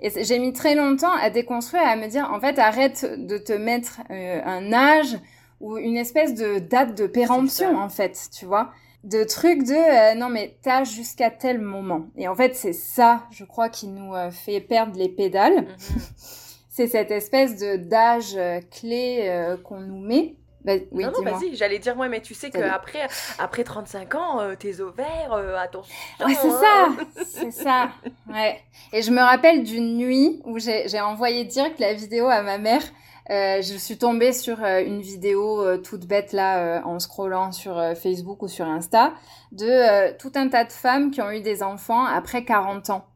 [0.00, 3.52] Et j'ai mis très longtemps à déconstruire, à me dire, en fait, arrête de te
[3.52, 5.18] mettre euh, un âge
[5.60, 8.70] ou une espèce de date de péremption, en fait, tu vois.
[9.04, 12.08] De trucs de non mais t'as jusqu'à tel moment.
[12.18, 15.64] Et en fait c'est ça je crois qui nous fait perdre les pédales.
[15.64, 20.36] Mm-hmm c'est cette espèce de d'âge euh, clé euh, qu'on nous met.
[20.64, 24.40] Bah, oui, non, non, vas-y, j'allais dire, moi, mais tu sais qu'après après 35 ans,
[24.40, 25.94] euh, tes ovaires, attention.
[26.24, 26.96] Ouais, c'est hein.
[27.16, 27.88] ça, c'est ça.
[28.30, 28.60] Ouais.
[28.92, 32.82] Et je me rappelle d'une nuit où j'ai envoyé direct la vidéo à ma mère.
[33.30, 38.66] je suis tombée sur une vidéo toute bête là, en scrollant sur Facebook ou sur
[38.66, 39.14] Insta,
[39.52, 43.09] de tout un tas de femmes qui ont eu des enfants après 40 ans.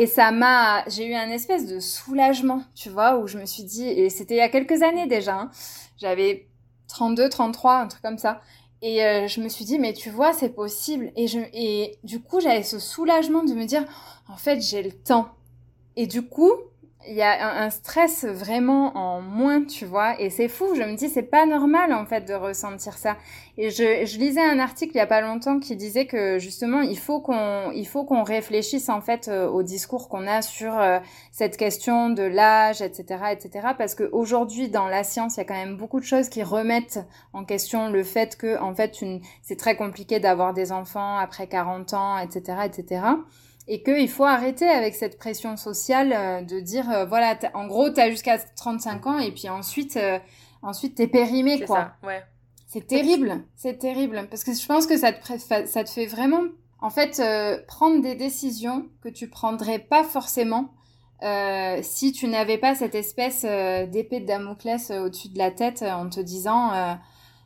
[0.00, 3.64] Et ça m'a, j'ai eu un espèce de soulagement, tu vois, où je me suis
[3.64, 5.50] dit, et c'était il y a quelques années déjà, hein,
[5.96, 6.46] j'avais
[6.86, 8.40] 32, 33, un truc comme ça.
[8.80, 11.10] Et euh, je me suis dit, mais tu vois, c'est possible.
[11.16, 13.84] Et, je, et du coup, j'avais ce soulagement de me dire,
[14.28, 15.30] en fait, j'ai le temps.
[15.96, 16.52] Et du coup,
[17.06, 20.96] il y a un, stress vraiment en moins, tu vois, et c'est fou, je me
[20.96, 23.16] dis, c'est pas normal, en fait, de ressentir ça.
[23.56, 26.80] Et je, je, lisais un article il y a pas longtemps qui disait que, justement,
[26.80, 30.76] il faut qu'on, il faut qu'on réfléchisse, en fait, euh, au discours qu'on a sur
[30.78, 30.98] euh,
[31.30, 35.54] cette question de l'âge, etc., etc., parce qu'aujourd'hui, dans la science, il y a quand
[35.54, 37.00] même beaucoup de choses qui remettent
[37.32, 41.46] en question le fait que, en fait, une, c'est très compliqué d'avoir des enfants après
[41.46, 43.02] 40 ans, etc., etc.,
[43.68, 47.90] et qu'il faut arrêter avec cette pression sociale euh, de dire euh, voilà en gros
[47.90, 50.18] tu as jusqu'à 35 ans et puis ensuite euh,
[50.62, 51.76] ensuite t'es périmé quoi.
[52.02, 52.22] Ça, ouais.
[52.68, 54.26] C'est terrible, c'est terrible.
[54.28, 56.42] Parce que je pense que ça te, ça te fait vraiment,
[56.82, 60.74] en fait, euh, prendre des décisions que tu prendrais pas forcément
[61.22, 65.82] euh, si tu n'avais pas cette espèce euh, d'épée de Damoclès au-dessus de la tête
[65.82, 66.70] en te disant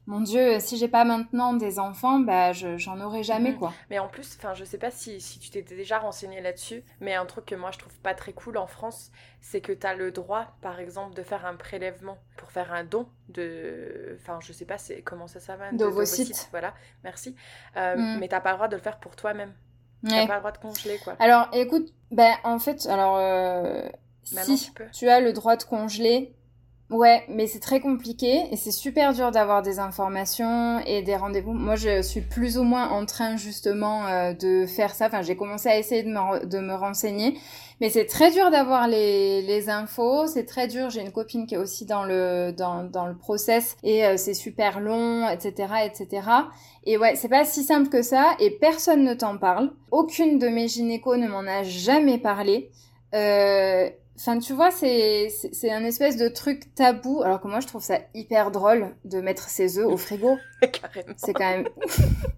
[0.07, 3.59] mon Dieu, si j'ai pas maintenant des enfants, bah j'en aurai jamais mm.
[3.59, 3.73] quoi.
[3.89, 7.15] Mais en plus, enfin je sais pas si, si tu t'étais déjà renseigné là-dessus, mais
[7.15, 9.95] un truc que moi je trouve pas très cool en France, c'est que tu as
[9.95, 14.53] le droit, par exemple, de faire un prélèvement pour faire un don de, enfin je
[14.53, 16.49] sais pas comment ça s'appelle, d'ovocytes.
[16.51, 17.37] Voilà, merci.
[17.77, 18.19] Euh, mm.
[18.19, 19.53] Mais t'as pas le droit de le faire pour toi-même.
[20.05, 21.15] Tu T'as pas le droit de congeler quoi.
[21.21, 23.89] Alors écoute, ben en fait, alors euh,
[24.25, 26.35] si tu as le droit de congeler,
[26.93, 31.55] Ouais, mais c'est très compliqué et c'est super dur d'avoir des informations et des rendez-vous.
[31.55, 35.07] Moi, je suis plus ou moins en train justement euh, de faire ça.
[35.07, 37.39] Enfin, j'ai commencé à essayer de me, de me renseigner,
[37.81, 40.27] mais c'est très dur d'avoir les, les infos.
[40.27, 40.91] C'est très dur.
[40.91, 44.35] J'ai une copine qui est aussi dans le dans, dans le process et euh, c'est
[44.35, 46.29] super long, etc., etc.
[46.85, 49.71] Et ouais, c'est pas si simple que ça et personne ne t'en parle.
[49.93, 52.71] Aucune de mes gynécos ne m'en a jamais parlé.
[53.15, 57.67] Euh, Enfin, tu vois, c'est, c'est un espèce de truc tabou, alors que moi, je
[57.67, 60.39] trouve ça hyper drôle de mettre ses œufs au frigo.
[60.61, 61.15] Carrément.
[61.17, 61.69] C'est quand même...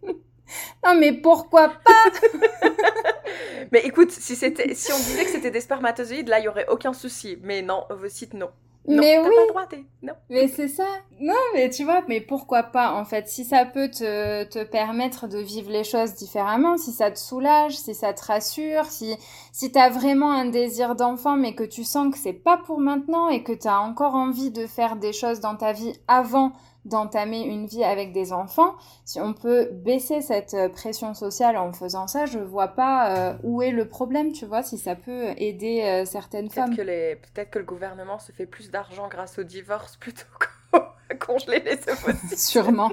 [0.87, 2.11] non, mais pourquoi pas?
[3.73, 6.69] Mais écoute, si, c'était, si on disait que c'était des spermatozoïdes, là, il y aurait
[6.69, 7.39] aucun souci.
[7.43, 8.51] Mais non, ovocytes, non
[8.87, 9.25] mais oui.
[9.25, 9.69] Pas le droit,
[10.03, 10.13] non.
[10.29, 10.87] Mais c'est ça.
[11.21, 15.27] Non, mais tu vois, mais pourquoi pas en fait Si ça peut te, te permettre
[15.27, 19.15] de vivre les choses différemment, si ça te soulage, si ça te rassure, si
[19.53, 23.29] si t'as vraiment un désir d'enfant, mais que tu sens que c'est pas pour maintenant
[23.29, 26.53] et que t'as encore envie de faire des choses dans ta vie avant
[26.85, 31.73] d'entamer une vie avec des enfants, si on peut baisser cette euh, pression sociale en
[31.73, 35.29] faisant ça, je vois pas euh, où est le problème, tu vois, si ça peut
[35.37, 36.77] aider euh, certaines femmes.
[36.77, 37.17] Que les...
[37.17, 40.27] Peut-être que le gouvernement se fait plus d'argent grâce au divorce plutôt
[40.71, 42.39] qu'à congeler les ovocytes.
[42.39, 42.93] Sûrement.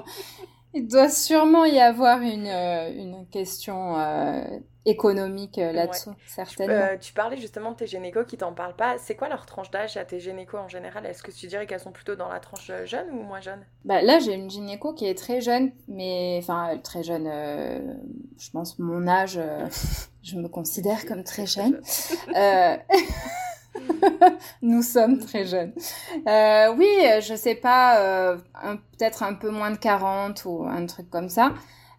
[0.74, 3.96] Il doit sûrement y avoir une, une question
[4.84, 6.74] économique euh, là-dessous, certainement.
[6.74, 8.98] Euh, tu parlais justement de tes gynécos qui t'en parlent pas.
[8.98, 11.06] C'est quoi leur tranche d'âge à tes gynécos en général?
[11.06, 13.64] Est-ce que tu dirais qu'elles sont plutôt dans la tranche euh, jeune ou moins jeune?
[13.84, 17.28] Bah, Là, j'ai une gynéco qui est très jeune, mais enfin, très jeune,
[18.38, 19.38] je pense mon âge,
[20.22, 21.80] je me considère comme très jeune.
[24.62, 25.72] Nous sommes très jeunes.
[26.26, 26.88] oui,
[27.20, 28.36] je sais pas,
[28.98, 31.52] peut-être un peu moins de 40 ou un truc comme ça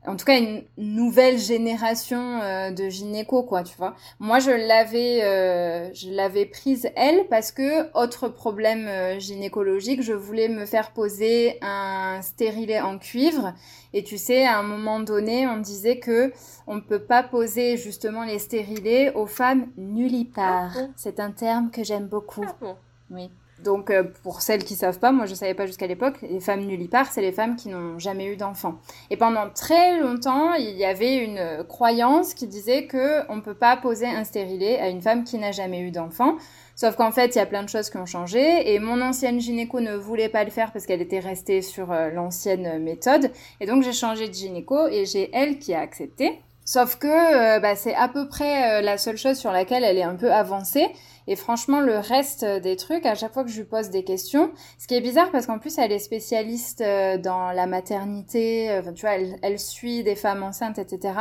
[0.06, 3.96] en tout cas une nouvelle génération euh, de gynéco quoi tu vois.
[4.20, 10.14] Moi je l'avais euh, je l'avais prise elle parce que autre problème euh, gynécologique je
[10.14, 13.54] voulais me faire poser un stérilet en cuivre.
[13.94, 16.34] Et tu sais à un moment donné on disait que
[16.68, 21.72] on ne peut pas poser justement les stérilets aux femmes nullipares ah c'est un terme
[21.72, 22.46] que j'aime beaucoup.
[22.46, 22.76] Ah
[23.12, 23.30] oui
[23.64, 26.62] donc, euh, pour celles qui savent pas, moi je savais pas jusqu'à l'époque, les femmes
[26.62, 28.76] nullipares, c'est les femmes qui n'ont jamais eu d'enfants.
[29.10, 33.78] Et pendant très longtemps, il y avait une croyance qui disait que on peut pas
[33.78, 36.36] poser un stérilet à une femme qui n'a jamais eu d'enfant.
[36.76, 39.40] Sauf qu'en fait, il y a plein de choses qui ont changé et mon ancienne
[39.40, 43.32] gynéco ne voulait pas le faire parce qu'elle était restée sur euh, l'ancienne méthode.
[43.60, 46.42] Et donc, j'ai changé de gynéco et j'ai elle qui a accepté.
[46.66, 50.04] Sauf que euh, bah, c'est à peu près la seule chose sur laquelle elle est
[50.04, 50.88] un peu avancée.
[51.28, 54.52] Et franchement, le reste des trucs, à chaque fois que je lui pose des questions,
[54.78, 58.92] ce qui est bizarre parce qu'en plus, elle est spécialiste euh, dans la maternité, euh,
[58.94, 61.14] tu vois, elle, suit des femmes enceintes, etc.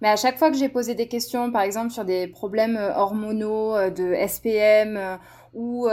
[0.00, 2.94] Mais à chaque fois que j'ai posé des questions, par exemple, sur des problèmes euh,
[2.96, 5.18] hormonaux, de SPM,
[5.54, 5.88] ou,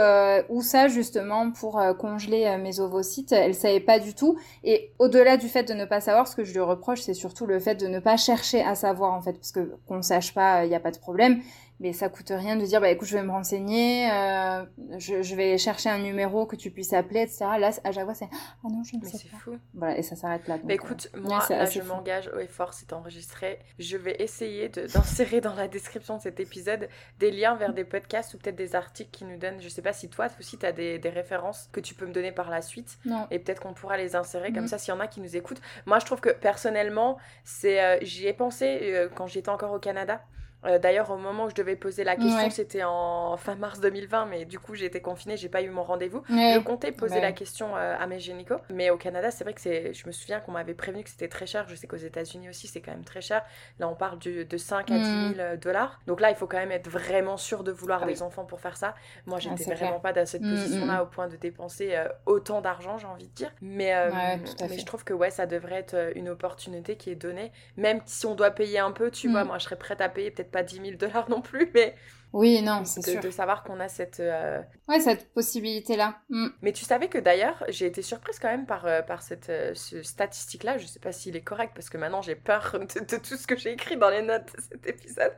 [0.48, 4.38] ou ça justement pour congeler mes ovocytes, elle savait pas du tout.
[4.64, 7.46] Et au-delà du fait de ne pas savoir, ce que je lui reproche, c'est surtout
[7.46, 10.64] le fait de ne pas chercher à savoir en fait, parce que qu'on sache pas,
[10.64, 11.42] il n'y a pas de problème
[11.80, 14.64] mais ça coûte rien de dire bah écoute je vais me renseigner euh,
[14.98, 18.14] je, je, vais chercher un numéro que tu puisses appeler etc là à chaque fois
[18.14, 19.38] c'est ah non je ne sais pas.
[19.38, 19.58] fou.
[19.74, 22.92] voilà et ça s'arrête là bah écoute euh, moi là je m'engage au effort c'est
[22.92, 23.58] enregistré.
[23.78, 26.88] Je vais essayer d'insérer dans la description de cet épisode
[27.18, 29.94] des liens vers des podcasts ou peut-être des articles qui nous donnent je sais pas
[29.94, 32.60] si toi aussi tu as des, des, références que tu peux me donner par la
[32.60, 32.98] suite.
[33.06, 33.26] Non.
[33.30, 34.68] et peut-être qu'on pourra les insérer comme mhm.
[34.68, 35.60] ça s'il y en a qui nous écoutent.
[35.86, 40.22] Moi je trouve que personnellement c'est euh, j'y ai pensé quand j'étais encore au Canada
[40.66, 44.26] euh, d'ailleurs, au moment où je devais poser la question, c'était en fin mars 2020,
[44.26, 46.22] mais du coup, j'ai été confinée, j'ai pas eu mon rendez-vous.
[46.28, 49.60] Je comptais poser la question euh, à mes gynécos, mais au Canada, c'est vrai que
[49.60, 49.94] c'est.
[49.94, 51.66] Je me souviens qu'on m'avait prévenu que c'était très cher.
[51.68, 53.42] Je sais qu'aux États-Unis aussi, c'est quand même très cher.
[53.78, 55.34] Là, on parle de, de 5 à 10 000 mm.
[55.38, 56.00] euh, dollars.
[56.06, 58.60] Donc là, il faut quand même être vraiment sûr de vouloir ah des enfants pour
[58.60, 58.94] faire ça.
[59.26, 61.02] Moi, ah, j'étais vraiment pas dans cette mm, position-là mm.
[61.02, 61.96] au point de dépenser
[62.26, 63.50] autant d'argent, j'ai envie de dire.
[63.62, 67.52] Mais, mais je trouve que ouais, ça devrait être une opportunité qui est donnée.
[67.76, 70.30] Même si on doit payer un peu, tu vois, moi, je serais prête à payer
[70.30, 71.94] peut-être peut-être pas 10 000 dollars non plus, mais
[72.32, 73.20] oui, non, c'est sûr.
[73.20, 74.20] De savoir qu'on a cette...
[74.20, 76.20] Euh, ouais, cette possibilité-là.
[76.28, 76.48] Mm.
[76.62, 79.74] Mais tu savais que d'ailleurs, j'ai été surprise quand même par, euh, par cette euh,
[79.74, 80.78] statistique-là.
[80.78, 83.56] Je sais pas s'il est correct parce que maintenant j'ai peur de, tout ce que
[83.56, 85.32] j'ai écrit dans les notes de cet épisode.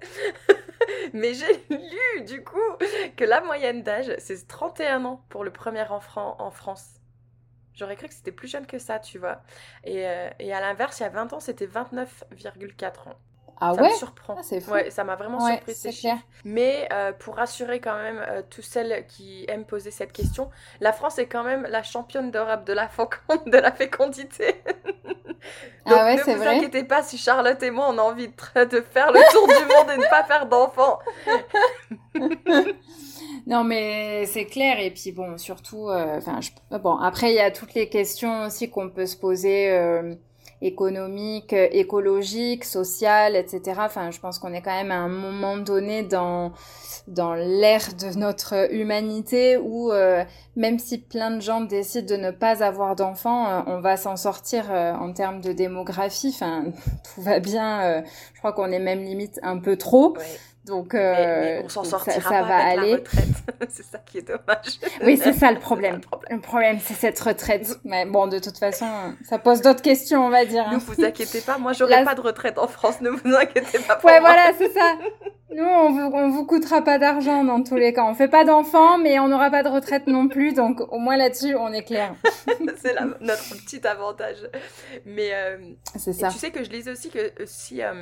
[1.15, 2.59] Mais j'ai lu du coup
[3.17, 7.01] que la moyenne d'âge, c'est 31 ans pour le premier enfant en France.
[7.75, 9.41] J'aurais cru que c'était plus jeune que ça, tu vois.
[9.85, 10.05] Et,
[10.39, 13.19] et à l'inverse, il y a 20 ans, c'était 29,4 ans.
[13.61, 13.89] Ah ça ouais?
[13.91, 14.37] me surprend.
[14.39, 16.23] Ah, Ouais, ça m'a vraiment surpris ces chiffres.
[16.45, 20.93] Mais euh, pour rassurer quand même euh, toutes celles qui aiment poser cette question, la
[20.93, 22.89] France est quand même la championne d'Europe de la,
[23.47, 24.63] de la fécondité.
[25.85, 28.29] Ah Donc ah ouais, ne vous inquiétez pas si Charlotte et moi on a envie
[28.29, 31.01] de, de faire le tour du monde et ne pas faire d'enfants.
[33.47, 36.39] non mais c'est clair et puis bon surtout, euh, enfin
[36.71, 39.71] bon après il y a toutes les questions aussi qu'on peut se poser
[40.63, 43.81] économique, écologique, social, etc.
[43.81, 46.53] Enfin, je pense qu'on est quand même à un moment donné dans
[47.09, 50.25] dans l'ère de notre humanité où euh,
[50.57, 54.17] même si plein de gens décident de ne pas avoir d'enfants, euh, on va s'en
[54.17, 56.31] sortir euh, en termes de démographie.
[56.35, 56.65] Enfin,
[57.15, 58.05] tout va bien.
[58.35, 60.17] je crois qu'on est même limite un peu trop.
[60.65, 63.03] Donc, mais, on s'en sortira ça, ça va aller.
[63.69, 64.79] c'est ça qui est dommage.
[65.05, 66.01] Oui, c'est ça le problème.
[66.31, 67.79] le problème, c'est cette retraite.
[67.85, 68.87] Mais bon, de toute façon,
[69.25, 70.71] ça pose d'autres questions, on va dire.
[70.71, 73.01] Ne vous inquiétez pas, moi, j'aurai pas de retraite en France.
[73.01, 73.99] Ne vous inquiétez pas.
[74.05, 74.95] ouais, voilà, c'est ça.
[75.55, 78.05] Nous, on vous, on vous coûtera pas d'argent dans tous les cas.
[78.05, 80.55] On fait pas d'enfants, mais on n'aura pas de retraite non plus.
[80.55, 82.15] Donc, au moins là-dessus, on est clair.
[82.79, 84.39] c'est notre petit avantage.
[85.05, 85.59] Mais euh,
[85.97, 86.29] c'est ça.
[86.29, 87.93] tu sais que je lisais aussi que euh, si euh,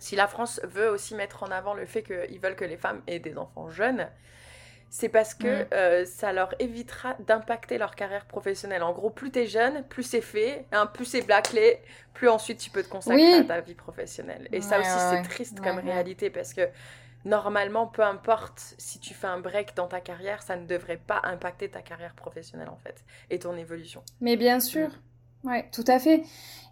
[0.00, 3.02] si la France veut aussi mettre en avant le fait qu'ils veulent que les femmes
[3.06, 4.08] aient des enfants jeunes,
[4.88, 5.66] c'est parce que mm.
[5.72, 8.82] euh, ça leur évitera d'impacter leur carrière professionnelle.
[8.82, 11.78] En gros, plus t'es jeune, plus c'est fait, hein, plus c'est bâclé,
[12.12, 14.48] plus ensuite tu peux te consacrer à ta vie professionnelle.
[14.52, 16.68] Et ça aussi, c'est triste comme réalité parce que
[17.24, 21.20] normalement, peu importe si tu fais un break dans ta carrière, ça ne devrait pas
[21.24, 24.02] impacter ta carrière professionnelle en fait et ton évolution.
[24.20, 24.88] Mais bien sûr.
[24.88, 25.09] Mm.
[25.44, 26.22] Ouais, tout à fait.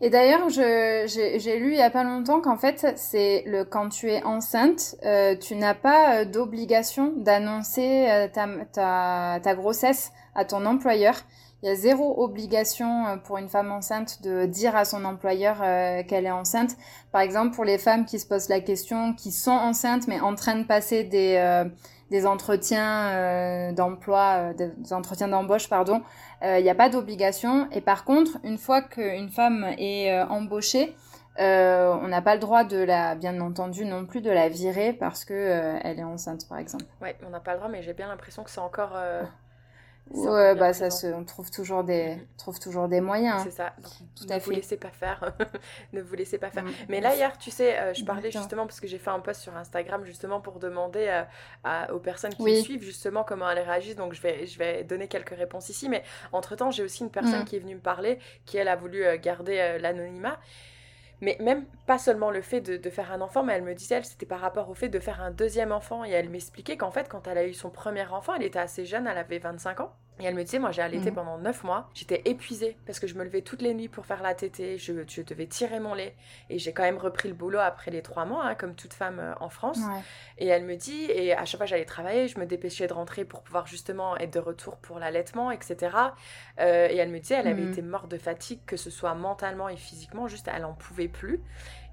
[0.01, 4.11] Et d'ailleurs, j'ai lu il y a pas longtemps qu'en fait, c'est le quand tu
[4.11, 10.45] es enceinte, euh, tu n'as pas euh, d'obligation d'annoncer euh, ta, ta, ta, grossesse à
[10.45, 11.15] ton employeur.
[11.63, 15.57] Il y a zéro obligation pour une femme enceinte de dire à son employeur
[16.07, 16.77] qu'elle est enceinte.
[17.11, 20.37] Par exemple, pour les femmes qui se posent la question, qui sont enceintes mais en
[20.37, 21.65] train de passer des
[22.13, 26.01] des entretiens d'emploi, des entretiens d'embauche, pardon,
[26.43, 27.69] il euh, n'y a pas d'obligation.
[27.73, 30.95] Et par contre, une fois qu'une femme est euh, embauchée,
[31.41, 34.93] euh, on n'a pas le droit de la, bien entendu, non plus de la virer
[34.93, 36.85] parce que elle est enceinte, par exemple.
[37.01, 38.97] Ouais, on n'a pas le droit, mais j'ai bien l'impression que c'est encore.
[40.11, 43.43] Ouais, bah ça se, on trouve toujours des, trouve toujours des moyens.
[43.45, 43.75] C'est ça.
[44.17, 45.35] Tout ne vous laissez pas faire.
[45.93, 46.65] ne vous laissez pas faire.
[46.89, 49.43] Mais là hier, tu sais, euh, je parlais justement parce que j'ai fait un post
[49.43, 51.23] sur Instagram justement pour demander
[51.67, 53.97] euh, aux personnes qui me suivent justement comment elles réagissent.
[53.97, 55.89] Donc je vais, je vais donner quelques réponses ici.
[55.89, 57.45] Mais entre temps, j'ai aussi une personne mm.
[57.45, 60.39] qui est venue me parler, qui elle a voulu euh, garder l'anonymat.
[61.21, 64.05] Mais même pas seulement le fait de, faire un enfant, mais elle me disait, elle,
[64.05, 66.05] c'était par rapport au fait de faire un deuxième enfant.
[66.05, 68.85] Et elle m'expliquait qu'en fait, quand elle a eu son premier enfant, elle était assez
[68.85, 69.93] jeune, elle avait 25 ans.
[70.21, 71.17] Et elle me disait, moi j'ai allaité mhm.
[71.17, 74.23] pendant 9 mois, j'étais épuisée parce que je me levais toutes les nuits pour faire
[74.23, 76.15] la tétée, je, je devais tirer mon lait.
[76.51, 79.19] Et j'ai quand même repris le boulot après les 3 mois, hein, comme toute femme
[79.21, 79.79] euh, en France.
[80.39, 83.25] Et elle me dit, et à chaque fois j'allais travailler, je me dépêchais de rentrer
[83.25, 85.97] pour pouvoir justement être de retour pour l'allaitement, etc.
[86.61, 87.73] Euh, et elle me disait, elle avait mhm.
[87.73, 91.41] été morte de fatigue, que ce soit mentalement et physiquement, juste elle en pouvait plus.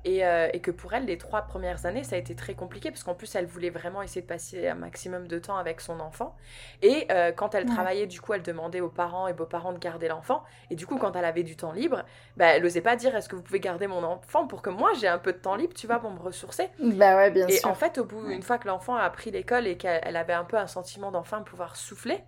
[0.07, 3.03] Euh, et, que pour elle, les trois premières années, ça a été très compliqué parce
[3.03, 6.35] qu'en plus, elle voulait vraiment essayer de passer un maximum de temps avec son enfant.
[6.81, 10.07] Et euh, quand elle travaillait, du coup, elle demandait aux parents et beaux-parents de garder
[10.07, 10.43] l'enfant.
[10.69, 12.03] Et du coup, quand elle avait du temps libre,
[12.37, 14.91] bah, elle n'osait pas dire est-ce que vous pouvez garder mon enfant pour que moi
[14.99, 16.69] j'ai un peu de temps libre, tu vois, pour me ressourcer?
[16.79, 17.67] Bah ouais, bien et sûr.
[17.67, 20.33] Et en fait, au bout, une fois que l'enfant a pris l'école et qu'elle avait
[20.33, 22.23] un peu un sentiment d'enfin pouvoir souffler,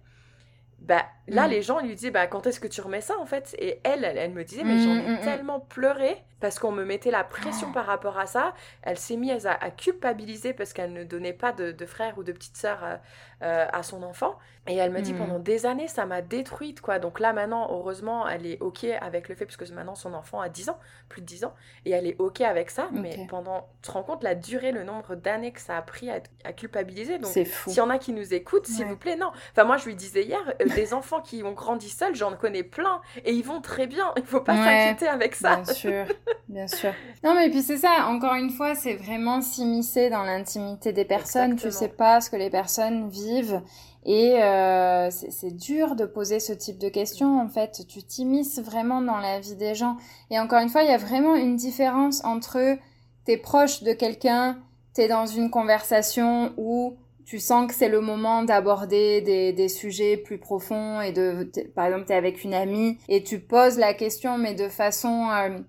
[0.80, 1.52] bah là, mm.
[1.52, 3.56] les gens lui disaient bah, quand est-ce que tu remets ça en fait?
[3.60, 6.86] Et elle, elle, me disait mais j'en ai mm, mm, tellement pleuré parce qu'on me
[6.86, 7.74] mettait la pression oh.
[7.74, 8.54] par rapport à ça.
[8.84, 12.32] Elle s'est mise à, culpabiliser parce qu'elle ne donnait pas de, de frère ou de
[12.32, 12.96] petite sœur euh,
[13.42, 14.38] euh, à son enfant.
[14.68, 17.00] Et elle me dit pendant des années ça m'a détruite quoi.
[17.00, 20.42] Donc là maintenant, heureusement, elle est ok avec le fait parce que maintenant son enfant
[20.42, 20.78] a 10 ans,
[21.10, 21.54] plus de 10 ans,
[21.86, 22.90] et elle est ok avec ça.
[22.92, 26.10] Mais pendant, tu te rends compte la durée, le nombre d'années que ça a pris
[26.10, 27.18] à, à culpabiliser.
[27.18, 29.32] Donc s'il y en a qui nous écoutent, s'il vous plaît, non.
[29.52, 32.64] Enfin moi je lui disais hier, euh, des enfants qui ont grandi seuls, j'en connais
[32.64, 34.12] plein et ils vont très bien.
[34.18, 35.56] Il faut pas s'inquiéter avec ça.
[35.58, 36.06] Bien sûr,
[36.50, 36.94] bien sûr.
[37.24, 41.56] Non, mais puis c'est ça, encore une fois, c'est vraiment s'immiscer dans l'intimité des personnes.
[41.56, 43.62] Tu sais pas ce que les personnes vivent.
[44.08, 47.86] Et euh, c'est dur de poser ce type de questions, en fait.
[47.88, 49.98] Tu t'immisces vraiment dans la vie des gens.
[50.32, 52.78] Et encore une fois, il y a vraiment une différence entre
[53.26, 54.58] t'es proche de quelqu'un
[54.98, 60.18] tu es dans une conversation où tu sens que c'est le moment d'aborder des, sujets
[60.18, 63.94] plus profonds et de, par exemple, tu es avec une amie et tu poses la
[63.94, 65.60] question, mais de façon euh,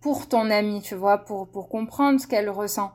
[0.00, 2.92] pour ton amie, tu vois, pour, pour comprendre ce qu'elle ressent.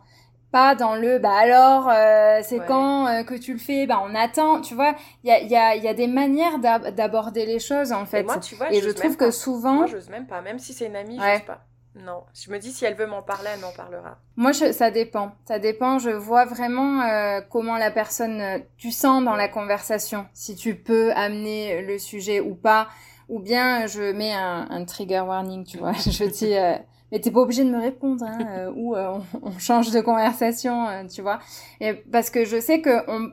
[0.53, 4.13] Pas dans le, bah alors, euh, c'est quand euh, que tu le fais, bah on
[4.13, 4.93] attend, tu vois.
[5.23, 8.19] Il y a, y, a, y a des manières d'aborder les choses, en fait.
[8.19, 9.73] Et moi, tu vois, et je trouve que souvent...
[9.73, 11.65] Moi, j'ose même pas, même si c'est une amie, je j'ose pas.
[11.95, 14.19] Non, je me dis si elle veut m'en parler, elle m'en parlera.
[14.35, 15.31] Moi, ça dépend.
[15.47, 15.97] Ça dépend.
[15.97, 20.75] Je vois vraiment euh, comment la personne, euh, tu sens dans la conversation, si tu
[20.75, 22.89] peux amener le sujet ou pas.
[23.29, 25.93] Ou bien je mets un, un trigger warning, tu vois.
[25.93, 26.75] je dis, euh,
[27.13, 30.87] mais t'es pas obligé de me répondre hein, euh, ou euh, on, change de conversation
[30.87, 31.37] euh, tu vois.
[31.79, 33.29] Et parce que je sais que on,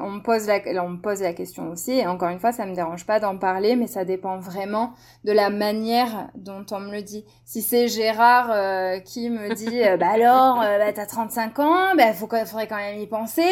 [0.00, 2.64] on me pose la on me pose la question aussi et encore une fois ça
[2.64, 4.94] me dérange pas d'en parler mais ça dépend vraiment
[5.24, 7.26] de la manière dont on me le dit.
[7.44, 12.68] Si c'est Gérard qui me dit bah alors bah t'as 35 ans bah faut faudrait
[12.68, 13.42] quand même y penser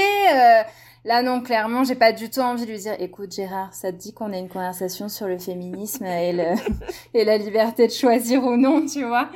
[1.08, 3.96] Là, non, clairement, j'ai pas du tout envie de lui dire, écoute, Gérard, ça te
[3.96, 6.54] dit qu'on ait une conversation sur le féminisme et, le,
[7.14, 9.30] et la liberté de choisir ou non, tu vois?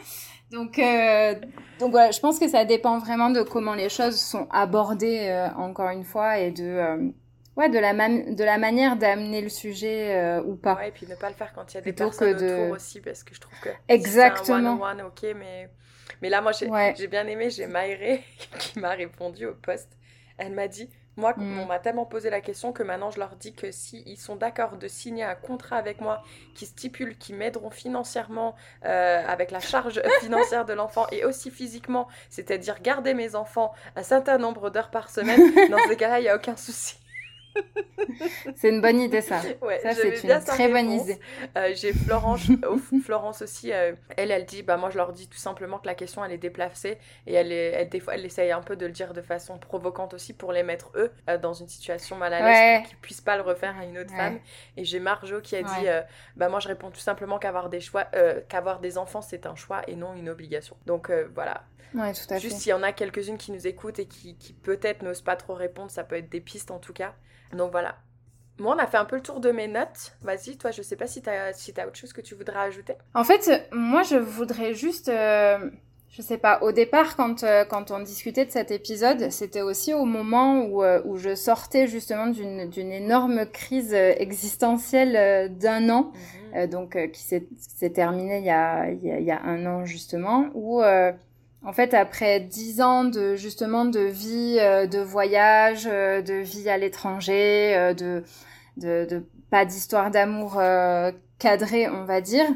[0.50, 1.34] Donc, euh,
[1.78, 5.48] donc voilà, je pense que ça dépend vraiment de comment les choses sont abordées, euh,
[5.56, 7.08] encore une fois, et de, euh,
[7.56, 10.74] ouais, de la, de la manière d'amener le sujet euh, ou pas.
[10.74, 12.76] Ouais, et puis ne pas le faire quand il y a des personnes que autour
[12.76, 14.44] aussi, parce que je trouve que Exactement.
[14.44, 15.70] Si un one, -on -one, ok, mais...
[16.20, 18.22] mais là, moi, j'ai bien aimé, j'ai Maïré
[18.58, 19.88] qui m'a répondu au poste.
[20.36, 21.60] Elle m'a dit, moi, mm.
[21.60, 24.36] on m'a tellement posé la question que maintenant je leur dis que s'ils ils sont
[24.36, 26.22] d'accord de signer un contrat avec moi
[26.54, 28.54] qui stipule qu'ils m'aideront financièrement
[28.84, 34.02] euh, avec la charge financière de l'enfant et aussi physiquement, c'est-à-dire garder mes enfants un
[34.02, 35.40] certain nombre d'heures par semaine,
[35.70, 37.01] dans ce cas-là, il n'y a aucun souci.
[38.56, 39.40] C'est une bonne idée ça.
[39.82, 41.18] ça c'est une très bonne idée.
[41.56, 42.42] Euh, j'ai Florence,
[43.04, 43.72] Florence aussi.
[43.72, 46.32] Euh, elle, elle dit, bah moi je leur dis tout simplement que la question elle
[46.32, 49.12] est déplacée et elle est, elle, des fois elle essaye un peu de le dire
[49.12, 52.80] de façon provocante aussi pour les mettre eux euh, dans une situation mal à l'aise
[52.80, 54.38] pour qu'ils puissent pas le refaire à une autre femme.
[54.76, 55.86] Et j'ai Marjo qui a dit,
[56.36, 58.04] bah moi je réponds tout simplement qu'avoir des choix,
[58.48, 60.76] qu'avoir des enfants c'est un choix et non une obligation.
[60.86, 61.64] Donc voilà.
[61.94, 64.54] Ouais, tout à Juste s'il y en a quelques-unes qui nous écoutent et qui, qui
[64.54, 67.14] peut-être n'osent pas trop répondre, ça peut être des pistes en tout cas.
[67.52, 67.96] Donc voilà.
[68.58, 70.16] Moi, on a fait un peu le tour de mes notes.
[70.22, 72.60] Vas-y, toi, je sais pas si tu as, si as autre chose que tu voudrais
[72.60, 72.94] ajouter.
[73.14, 75.08] En fait, moi, je voudrais juste.
[75.08, 75.70] Euh,
[76.10, 79.94] je sais pas, au départ, quand, euh, quand on discutait de cet épisode, c'était aussi
[79.94, 86.12] au moment où, euh, où je sortais justement d'une énorme crise existentielle d'un an,
[86.54, 86.66] mhm.
[86.66, 90.82] donc qui s'est terminée il y, a, il, y a, un an justement, où
[91.64, 96.68] en fait, après dix ans de justement de vie, euh, de voyage, euh, de vie
[96.68, 98.24] à l'étranger, euh, de,
[98.76, 100.60] de, de, pas d'histoire d'amour
[101.38, 102.46] cadrée, on va dire.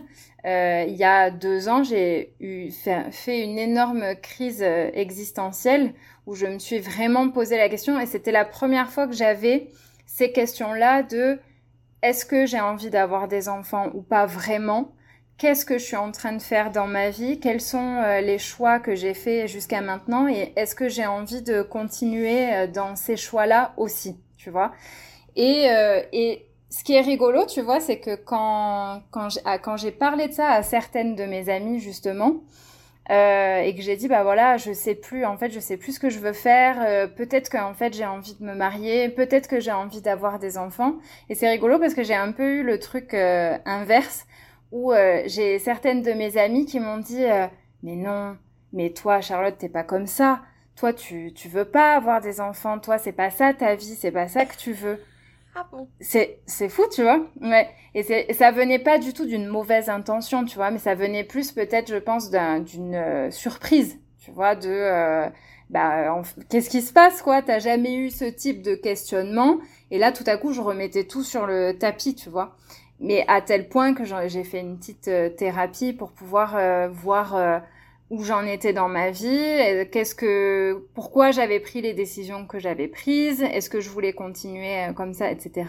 [0.44, 5.92] il y a deux ans, j'ai eu fait, fait, une énorme crise existentielle
[6.26, 9.68] où je me suis vraiment posé la question et c'était la première fois que j'avais
[10.06, 11.38] ces questions-là de
[12.02, 14.95] est-ce que j'ai envie d'avoir des enfants ou pas vraiment?
[15.38, 18.38] Qu'est-ce que je suis en train de faire dans ma vie, quels sont euh, les
[18.38, 22.96] choix que j'ai faits jusqu'à maintenant et est-ce que j'ai envie de continuer euh, dans
[22.96, 24.72] ces choix-là aussi, tu vois.
[25.36, 29.92] Et, euh, et ce qui est rigolo, tu vois, c'est que quand, quand ah, j'ai
[29.92, 32.36] parlé de ça à certaines de mes amies, justement,
[33.10, 35.92] euh, et que j'ai dit bah voilà je sais plus en fait je sais plus
[35.92, 39.60] ce que je veux faire peut-être qu'en fait j'ai envie de me marier peut-être que
[39.60, 40.94] j'ai envie d'avoir des enfants
[41.28, 44.26] et c'est rigolo parce que j'ai un peu eu le truc inverse
[44.72, 47.46] où euh, j'ai certaines de mes amies qui m'ont dit euh,
[47.82, 48.36] mais non,
[48.72, 50.40] mais toi Charlotte t'es pas comme ça,
[50.76, 54.10] toi tu tu veux pas avoir des enfants, toi c'est pas ça ta vie, c'est
[54.10, 55.00] pas ça que tu veux.
[55.54, 55.88] Ah bon?
[56.00, 57.68] C'est c'est fou tu vois, ouais.
[57.94, 61.52] Et ça venait pas du tout d'une mauvaise intention tu vois, mais ça venait plus
[61.52, 65.30] peut-être je pense d'une euh, surprise tu vois de
[65.70, 67.42] bah qu'est-ce qui se passe quoi?
[67.42, 69.58] T'as jamais eu ce type de questionnement.
[69.90, 72.56] Et là tout à coup je remettais tout sur le tapis tu vois
[73.00, 77.36] mais à tel point que j'ai fait une petite euh, thérapie pour pouvoir euh, voir
[77.36, 77.58] euh,
[78.10, 82.86] où j'en étais dans ma vie, qu'est-ce que, pourquoi j'avais pris les décisions que j'avais
[82.86, 85.64] prises, est-ce que je voulais continuer comme ça, etc.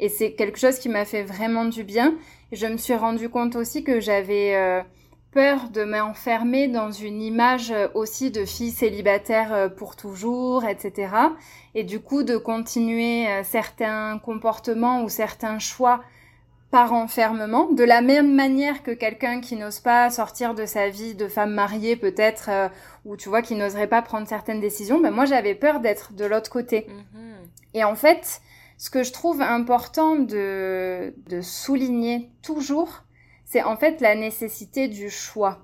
[0.00, 2.16] Et c'est quelque chose qui m'a fait vraiment du bien.
[2.50, 4.82] Je me suis rendu compte aussi que j'avais
[5.30, 11.12] peur de m'enfermer dans une image aussi de fille célibataire pour toujours, etc.
[11.76, 16.02] Et du coup de continuer certains comportements ou certains choix
[16.72, 21.14] par enfermement, de la même manière que quelqu'un qui n'ose pas sortir de sa vie
[21.14, 22.68] de femme mariée peut-être, euh,
[23.04, 26.24] ou tu vois, qui n'oserait pas prendre certaines décisions, ben moi j'avais peur d'être de
[26.24, 26.86] l'autre côté.
[26.88, 27.34] Mhm.
[27.74, 28.40] Et en fait,
[28.78, 33.02] ce que je trouve important de, de souligner toujours,
[33.44, 35.58] c'est en fait la nécessité du choix.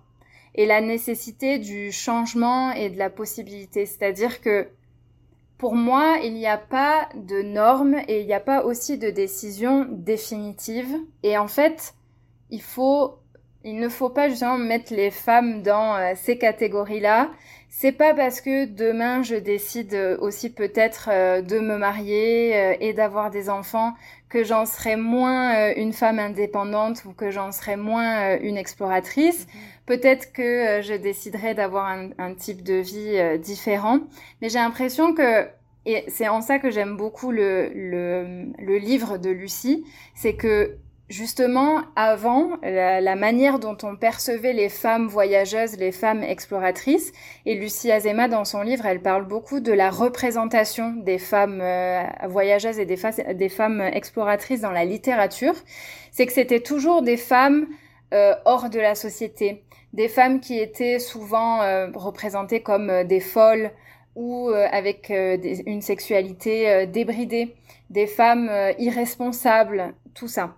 [0.55, 3.87] et la nécessité du changement et de la possibilité.
[3.87, 4.67] C'est-à-dire que
[5.59, 9.11] pour moi, il n'y a pas de normes et il n'y a pas aussi de
[9.11, 10.97] décision définitive.
[11.25, 11.95] Et en fait,
[12.51, 13.19] il faut,
[13.65, 17.33] il ne faut pas justement mettre les femmes dans euh, ces catégories-là.
[17.71, 22.93] C'est pas parce que demain je décide aussi peut-être euh, de me marier euh, et
[22.93, 23.95] d'avoir des enfants
[24.29, 29.47] que j'en serai moins une femme indépendante ou que j'en serai moins une exploratrice.
[29.47, 29.61] Mhm.
[29.87, 34.01] Peut-être que je déciderai d'avoir un, un, type de vie différent.
[34.43, 35.49] Mais j'ai l'impression que
[35.89, 40.77] et c'est en ça que j'aime beaucoup le, le, le, livre de Lucie, c'est que
[41.09, 47.13] justement, avant, la, manière dont on percevait les femmes voyageuses, les femmes exploratrices,
[47.47, 52.03] et Lucie Azema, dans son livre, elle parle beaucoup de la représentation des femmes euh,
[52.29, 55.55] voyageuses et des, femmes exploratrices dans la littérature,
[56.11, 57.67] c'est que c'était toujours des femmes
[58.13, 59.63] euh, hors de la société,
[59.95, 63.71] des femmes qui étaient souvent euh, représentées comme des folles
[64.15, 67.55] ou avec une sexualité débridée,
[67.89, 70.57] des femmes irresponsables, tout ça.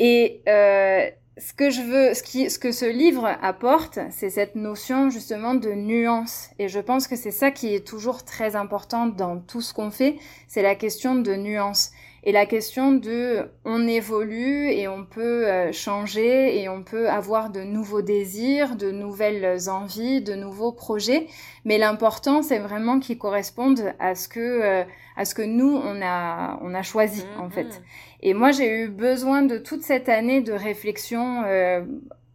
[0.00, 4.56] Et euh, ce que je veux, ce, qui, ce que ce livre apporte, c'est cette
[4.56, 6.48] notion justement de nuance.
[6.58, 9.90] Et je pense que c'est ça qui est toujours très important dans tout ce qu'on
[9.90, 10.16] fait,
[10.48, 11.90] c'est la question de nuance.
[12.22, 17.48] Et la question de on évolue et on peut euh, changer et on peut avoir
[17.48, 21.28] de nouveaux désirs, de nouvelles envies, de nouveaux projets.
[21.64, 24.84] Mais l'important, c'est vraiment qu'ils correspondent à ce que, euh,
[25.16, 27.64] à ce que nous, on a, on a choisi, en fait.
[27.64, 28.22] Mm-hmm.
[28.22, 31.80] Et moi, j'ai eu besoin de toute cette année de réflexion euh,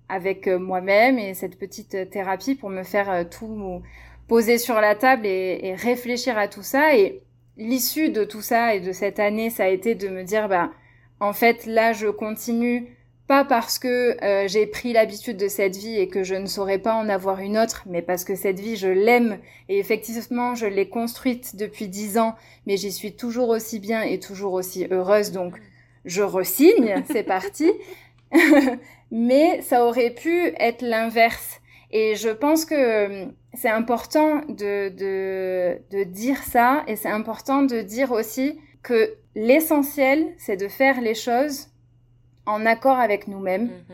[0.09, 3.81] avec moi-même et cette petite thérapie pour me faire tout
[4.27, 6.95] poser sur la table et, et réfléchir à tout ça.
[6.97, 7.21] Et
[7.57, 10.71] l'issue de tout ça et de cette année, ça a été de me dire, bah,
[11.19, 12.95] en fait, là, je continue
[13.27, 16.77] pas parce que euh, j'ai pris l'habitude de cette vie et que je ne saurais
[16.77, 20.67] pas en avoir une autre, mais parce que cette vie, je l'aime et effectivement, je
[20.67, 22.35] l'ai construite depuis dix ans,
[22.67, 25.55] mais j'y suis toujours aussi bien et toujours aussi heureuse, donc
[26.05, 27.71] je resigne, c'est parti.
[29.11, 31.61] mais ça aurait pu être l'inverse.
[31.91, 37.81] Et je pense que c'est important de, de, de, dire ça et c'est important de
[37.81, 41.67] dire aussi que l'essentiel, c'est de faire les choses
[42.45, 43.67] en accord avec nous-mêmes.
[43.67, 43.93] Mm-hmm.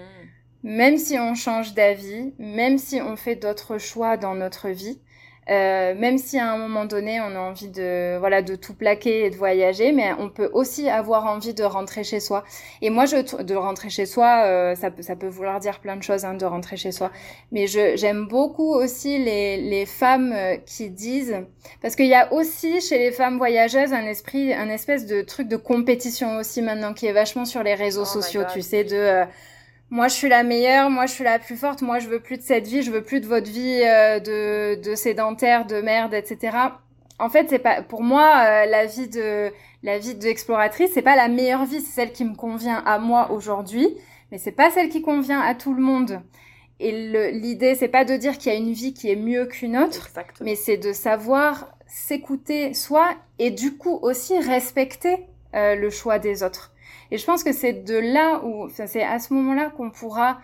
[0.63, 4.99] Même si on change d'avis, même si on fait d'autres choix dans notre vie,
[5.49, 9.25] euh, même si à un moment donné on a envie de voilà de tout plaquer
[9.25, 12.43] et de voyager, mais on peut aussi avoir envie de rentrer chez soi.
[12.81, 15.95] Et moi, je de rentrer chez soi, euh, ça peut ça peut vouloir dire plein
[15.95, 17.11] de choses hein, de rentrer chez soi.
[17.51, 21.37] Mais je j'aime beaucoup aussi les les femmes euh, qui disent
[21.81, 25.47] parce qu'il y a aussi chez les femmes voyageuses un esprit un espèce de truc
[25.47, 29.25] de compétition aussi maintenant qui est vachement sur les réseaux oh sociaux, tu sais de
[29.91, 32.37] moi je suis la meilleure, moi je suis la plus forte, moi je veux plus
[32.37, 36.13] de cette vie, je veux plus de votre vie euh, de, de sédentaire, de merde,
[36.13, 36.57] etc.
[37.19, 39.51] En fait, c'est pas pour moi euh, la vie de
[39.83, 43.31] la vie d'exploratrice, c'est pas la meilleure vie, c'est celle qui me convient à moi
[43.31, 43.89] aujourd'hui,
[44.31, 46.21] mais c'est pas celle qui convient à tout le monde.
[46.79, 49.77] Et l'idée, c'est pas de dire qu'il y a une vie qui est mieux qu'une
[49.77, 50.09] autre,
[50.41, 55.17] mais c'est de savoir s'écouter soi et du coup aussi respecter
[55.53, 56.70] euh, le choix des autres.
[57.11, 60.39] Et je pense que c'est de là où, c'est à ce moment-là qu'on pourra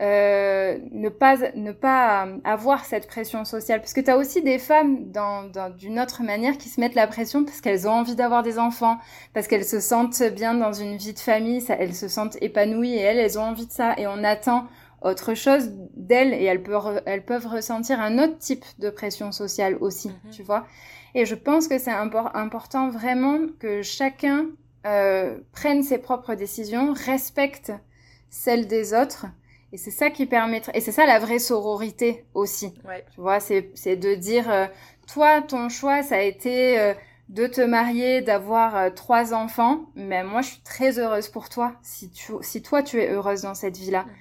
[0.00, 3.80] euh, ne pas ne pas avoir cette pression sociale.
[3.80, 6.94] Parce que tu as aussi des femmes dans, dans d'une autre manière qui se mettent
[6.94, 8.98] la pression parce qu'elles ont envie d'avoir des enfants
[9.34, 12.94] parce qu'elles se sentent bien dans une vie de famille ça, elles se sentent épanouies
[12.94, 13.94] et elles elles ont envie de ça.
[13.98, 14.66] Et on attend
[15.02, 19.76] autre chose d'elles et elles peuvent elles peuvent ressentir un autre type de pression sociale
[19.80, 20.30] aussi mm-hmm.
[20.30, 20.64] tu vois.
[21.16, 24.46] Et je pense que c'est important vraiment que chacun
[24.86, 27.72] euh, prennent ses propres décisions, respectent
[28.30, 29.26] celles des autres.
[29.72, 30.72] Et c'est ça qui permettra.
[30.74, 32.72] Et c'est ça la vraie sororité aussi.
[32.74, 34.66] Tu vois, c'est, c'est de dire, euh,
[35.06, 36.94] toi, ton choix, ça a été euh,
[37.28, 39.80] de te marier, d'avoir trois enfants.
[39.94, 43.42] Mais moi, je suis très heureuse pour toi, si, tu, si toi, tu es heureuse
[43.42, 44.04] dans cette vie-là.
[44.04, 44.12] Mhm.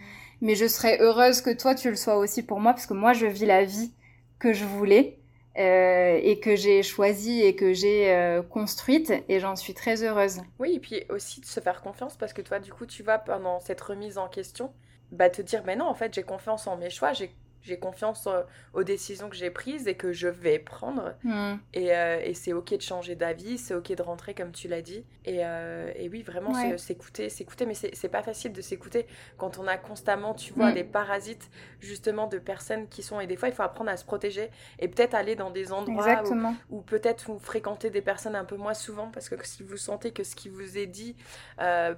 [0.42, 3.14] Mais je serais heureuse que toi, tu le sois aussi pour moi, parce que moi,
[3.14, 3.94] je vis la vie
[4.40, 5.17] que je voulais.
[5.58, 10.42] Euh, et que j'ai choisie et que j'ai euh, construite et j'en suis très heureuse.
[10.60, 13.18] Oui, et puis aussi de se faire confiance parce que toi, du coup, tu vas
[13.18, 14.72] pendant cette remise en question,
[15.12, 17.32] bah, te dire, mais non, en fait, j'ai confiance en mes choix, j'ai
[17.68, 18.42] j'ai confiance euh,
[18.74, 21.14] aux décisions que j'ai prises et que je vais prendre.
[21.24, 21.56] Hmm.
[21.74, 24.82] Et, euh, et c'est ok de changer d'avis, c'est ok de rentrer comme tu l'as
[24.82, 25.06] dit.
[25.26, 27.66] Et, euh, et, oui, vraiment s'écouter, s'écouter.
[27.66, 29.06] Mais c'est pas facile de s'écouter
[29.38, 30.76] quand on a constamment, tu vois, hmm.
[30.76, 31.50] des parasites
[31.82, 33.20] justement de personnes qui sont.
[33.20, 34.50] Et des fois, il faut apprendre à se protéger
[34.80, 36.24] et peut-être aller dans des endroits
[36.70, 40.12] où, peut-être vous fréquentez des personnes un peu moins souvent parce que si vous sentez
[40.12, 41.16] que ce qui vous est dit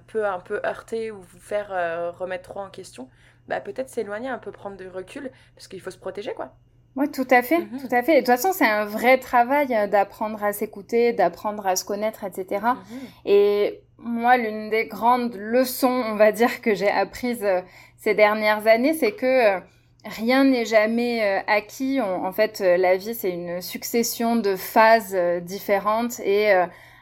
[0.08, 1.70] peut un peu heurter ou vous faire
[2.18, 3.10] remettre trop en question
[3.50, 6.54] bah, peut-être s'éloigner un peu, prendre du recul, parce qu'il faut se protéger, quoi.
[6.96, 7.80] Oui, tout à fait, mhm.
[7.80, 8.14] tout à fait.
[8.14, 11.86] Et de toute façon, c'est un vrai travail euh, d'apprendre à s'écouter, d'apprendre à se
[11.86, 12.62] connaître, etc.
[12.62, 13.00] Mhm.
[13.26, 17.62] Et moi, l'une des grandes leçons, on va dire, que j'ai apprises euh,
[17.98, 19.60] ces dernières années, c'est que euh,
[20.06, 22.00] rien n'est jamais acquis.
[22.02, 26.54] en fait, la vie, c'est une succession de phases différentes et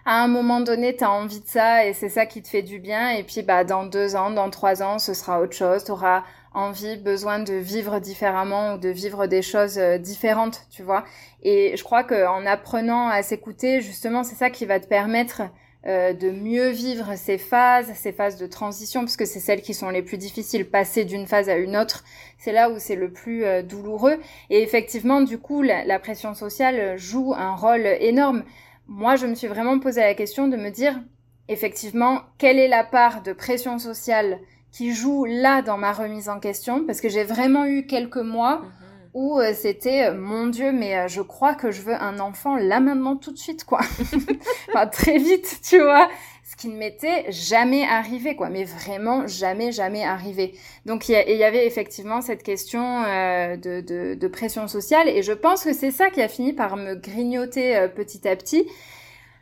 [0.08, 2.62] à un moment donné, tu as envie de ça et c'est ça qui te fait
[2.62, 3.10] du bien.
[3.10, 5.84] Et puis, bah, dans deux ans, dans trois ans, ce sera autre chose.
[5.84, 6.24] Tu auras
[6.54, 11.04] envie, besoin de vivre différemment ou de vivre des choses euh, différentes, tu vois.
[11.44, 15.44] Et je crois qu'en apprenant à s'écouter, justement, c'est ça qui va te permettre
[15.86, 19.74] euh, de mieux vivre ces phases, ces phases de transition, parce que c'est celles qui
[19.74, 20.70] sont les plus difficiles.
[20.70, 22.04] Passer d'une phase à une autre,
[22.38, 24.18] c'est là où c'est le plus euh, douloureux.
[24.50, 28.44] Et effectivement, du coup, la, pression sociale joue un rôle énorme.
[28.88, 31.00] Moi, je me suis vraiment posé la question de me dire,
[31.48, 34.40] effectivement, quelle est la part de pression sociale
[34.72, 38.60] qui joue là dans ma remise en question parce que j'ai vraiment eu quelques mois
[38.60, 38.68] mhm.
[39.14, 42.56] où euh, c'était euh, mon Dieu, mais euh, je crois que je veux un enfant
[42.58, 43.80] là maintenant tout de suite quoi.
[44.70, 46.10] enfin, très vite, tu vois.
[46.44, 50.56] Ce qui ne m'était jamais arrivé quoi, mais vraiment jamais jamais arrivé.
[50.86, 55.66] Donc il y, avait effectivement cette question de, de, de, pression sociale et je pense
[55.66, 58.66] que c'est ça qui a fini par me grignoter petit à petit.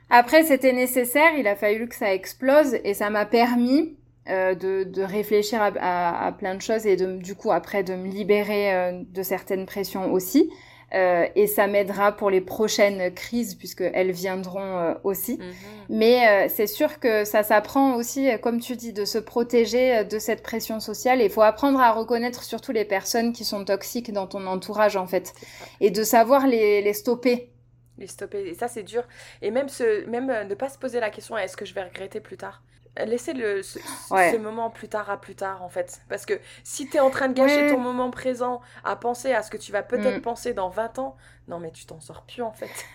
[0.09, 3.95] Après, c'était nécessaire, il a fallu que ça explose et ça m'a permis
[4.27, 7.93] euh, de, de, réfléchir à, à, plein de choses et de, du coup après de
[7.93, 10.51] me libérer euh, de certaines pressions aussi.
[10.95, 15.37] Euh, et ça m'aidera pour les prochaines crises puisqu'elles viendront aussi.
[15.37, 15.45] Mhm.
[15.89, 20.41] Mais c'est sûr que ça s'apprend aussi, comme tu dis, de se protéger de cette
[20.41, 21.21] pression sociale.
[21.21, 25.05] Il faut apprendre à reconnaître surtout les personnes qui sont toxiques dans ton entourage en
[25.05, 25.33] fait.
[25.81, 27.51] Et de savoir les, les stopper.
[27.99, 28.47] Les stopper.
[28.47, 29.03] Et ça c'est dur.
[29.43, 32.19] Et même, ce, même ne pas se poser la question est-ce que je vais regretter
[32.19, 32.63] plus tard?
[33.03, 36.01] Laisser le, ce, moment plus tard à plus tard en fait.
[36.07, 39.43] Parce que si tu es en train de gâcher ton moment présent à penser à
[39.43, 40.21] ce que tu vas peut-être mm.
[40.21, 41.17] penser dans 20 ans,
[41.47, 42.85] non mais tu t'en sors plus en fait.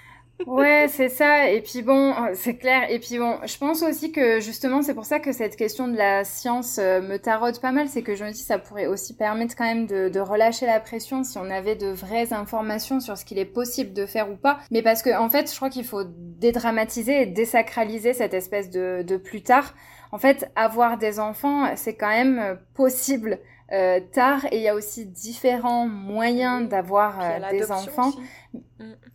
[0.46, 1.50] Ouais, c'est ça.
[1.50, 2.90] Et puis bon, c'est clair.
[2.90, 5.96] Et puis bon, je pense aussi que justement, c'est pour ça que cette question de
[5.96, 7.88] la science euh, me taraude pas mal.
[7.88, 11.24] C'est que je me dis, ça pourrait aussi permettre quand même de, relâcher la pression
[11.24, 14.58] si on avait de vraies informations sur ce qu'il est possible de faire ou pas.
[14.70, 19.02] Mais parce que en fait, je crois qu'il faut dédramatiser et désacraliser cette espèce de,
[19.02, 19.74] de plus tard.
[20.12, 23.38] En fait, avoir des enfants, c'est quand même euh, possible.
[23.72, 28.10] Euh, tard et il y a aussi différents moyens d'avoir euh, des enfants.
[28.52, 28.58] Mm.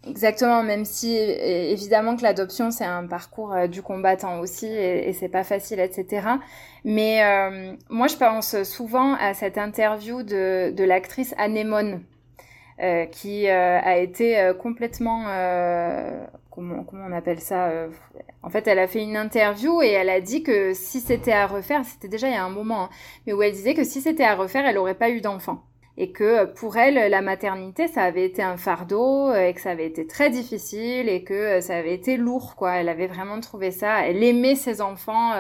[0.08, 5.14] Exactement, même si évidemment que l'adoption c'est un parcours euh, du combattant aussi et, et
[5.14, 6.28] c'est pas facile, etc.
[6.86, 7.22] Mais
[7.90, 12.02] moi je pense souvent à cette interview de, de l'actrice Anémone
[12.84, 15.24] euh, qui euh, a été euh, complètement
[16.56, 17.70] comment, comment on appelle ça
[18.42, 21.46] En fait, elle a fait une interview et elle a dit que si c'était à
[21.46, 22.90] refaire, c'était déjà il y a un moment, hein,
[23.28, 25.64] mais où elle disait que si c'était à refaire, elle n'aurait pas eu d'enfant.
[25.98, 29.86] Et que pour elle, la maternité, ça avait été un fardeau et que ça avait
[29.86, 32.76] été très difficile et que ça avait été lourd, quoi.
[32.76, 34.06] Elle avait vraiment trouvé ça.
[34.06, 35.32] Elle aimait ses enfants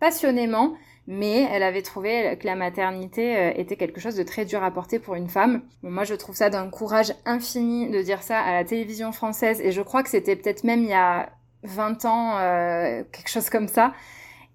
[0.00, 0.74] passionnément,
[1.12, 4.70] mais elle avait trouvé que la maternité euh, était quelque chose de très dur à
[4.70, 5.62] porter pour une femme.
[5.82, 9.72] moi, je trouve ça d'un courage infini de dire ça à la télévision française, et
[9.72, 11.30] je crois que c'était peut-être même il y a
[11.64, 13.92] 20 ans, euh, quelque chose comme ça.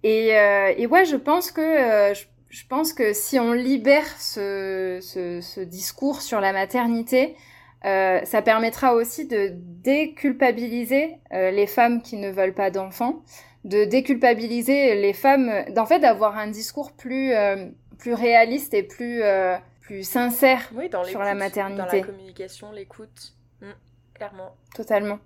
[0.03, 2.14] Et, euh, ouais, je pense que
[2.49, 7.36] je, pense que si on libère ce discours sur la maternité,
[7.84, 13.24] ça permettra aussi de déculpabiliser les femmes qui ne veulent pas d'enfants,
[13.66, 19.24] de déculpabiliser les femmes, d'en fait d'avoir un discours plus euh, plus réaliste et plus
[19.24, 20.72] euh, plus sincère
[21.05, 21.82] sur la maternité.
[21.82, 23.72] Dans la communication, l'écoute, mm,
[24.13, 24.55] clairement.
[24.74, 25.20] Totalement.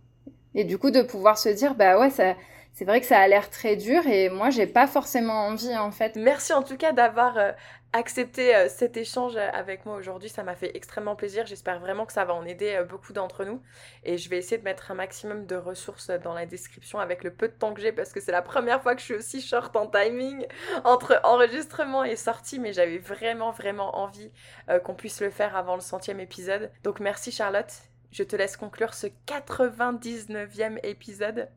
[0.55, 2.35] Et du coup de pouvoir se dire bah ouais ça
[2.73, 5.91] c'est vrai que ça a l'air très dur et moi j'ai pas forcément envie en
[5.91, 6.15] fait.
[6.15, 7.51] Merci en tout cas d'avoir euh,
[7.93, 10.29] accepté euh, cet échange avec moi aujourd'hui.
[10.29, 11.45] Ça m'a fait extrêmement plaisir.
[11.45, 13.61] J'espère vraiment que ça va en aider euh, beaucoup d'entre nous.
[14.03, 17.31] Et je vais essayer de mettre un maximum de ressources dans la description avec le
[17.31, 19.41] peu de temps que j'ai parce que c'est la première fois que je suis aussi
[19.41, 20.45] short en timing
[20.83, 22.59] entre enregistrement et sortie.
[22.59, 24.31] Mais j'avais vraiment, vraiment envie
[24.69, 26.71] euh, qu'on puisse le faire avant le centième épisode.
[26.83, 27.73] Donc merci Charlotte.
[28.11, 31.49] Je te laisse conclure ce 99e épisode.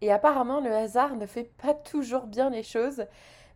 [0.00, 3.04] Et apparemment, le hasard ne fait pas toujours bien les choses.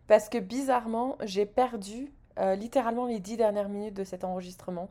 [0.07, 4.89] Parce que bizarrement, j'ai perdu euh, littéralement les dix dernières minutes de cet enregistrement.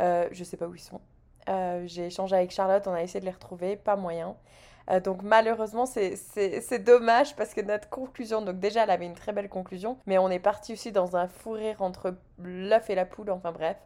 [0.00, 1.00] Euh, je sais pas où ils sont.
[1.48, 4.36] Euh, j'ai échangé avec Charlotte, on a essayé de les retrouver, pas moyen.
[4.90, 9.32] Euh, donc malheureusement, c'est dommage parce que notre conclusion, donc déjà elle avait une très
[9.32, 13.30] belle conclusion, mais on est parti aussi dans un fou entre l'œuf et la poule,
[13.30, 13.76] enfin bref.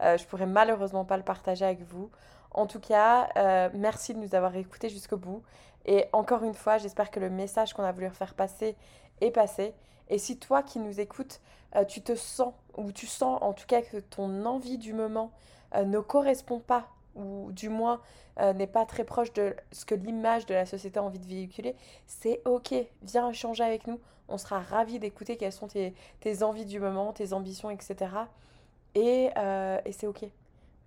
[0.00, 2.10] je pourrais malheureusement pas le partager avec vous.
[2.52, 3.28] En tout cas,
[3.74, 5.42] merci de nous avoir écoutés jusqu'au bout.
[5.86, 8.76] Et encore une fois, j'espère que le message qu'on a voulu faire passer
[9.20, 9.74] est passé
[10.10, 11.40] Et si toi qui nous écoutes,
[11.76, 15.30] euh, tu te sens, ou tu sens en tout cas que ton envie du moment
[15.74, 18.00] euh, ne correspond pas, ou du moins
[18.40, 21.26] euh, n'est pas très proche de ce que l'image de la société a envie de
[21.26, 26.66] véhiculer, c'est ok, viens échanger avec nous, on sera ravis d'écouter quelles sont tes, envies
[26.66, 28.12] du moment, tes ambitions, etc.
[28.94, 29.30] Et,
[29.84, 30.24] et c'est ok.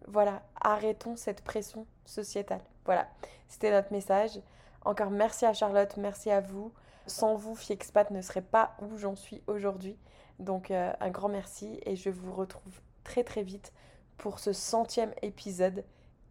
[0.07, 2.61] Voilà, arrêtons cette pression sociétale.
[2.85, 3.09] Voilà,
[3.49, 4.39] c'était notre message.
[4.85, 6.71] Encore merci à Charlotte, merci à vous.
[7.07, 9.97] Sans vous, Fiexpat ne serait pas où j'en suis aujourd'hui.
[10.39, 12.73] Donc euh, un grand merci et je vous retrouve
[13.03, 13.71] très très vite
[14.17, 15.83] pour ce centième épisode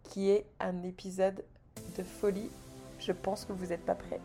[0.02, 1.44] qui est un épisode
[1.96, 2.50] de folie.
[2.98, 4.20] Je pense que vous n'êtes pas prêts.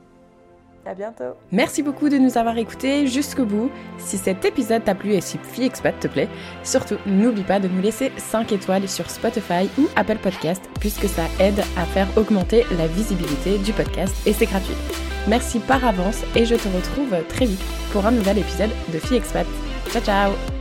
[0.86, 1.36] À bientôt.
[1.52, 3.70] Merci beaucoup de nous avoir écoutés jusqu'au bout.
[3.98, 6.30] Si cet épisode t'a plu et si Expat te plaît,
[6.64, 11.24] surtout n'oublie pas de nous laisser 5 étoiles sur Spotify ou Apple Podcast puisque ça
[11.42, 14.76] aide à faire augmenter la visibilité du podcast et c'est gratuit.
[15.28, 19.18] Merci par avance et je te retrouve très vite pour un nouvel épisode de Fille
[19.18, 19.46] Expat.
[19.92, 20.57] Ciao ciao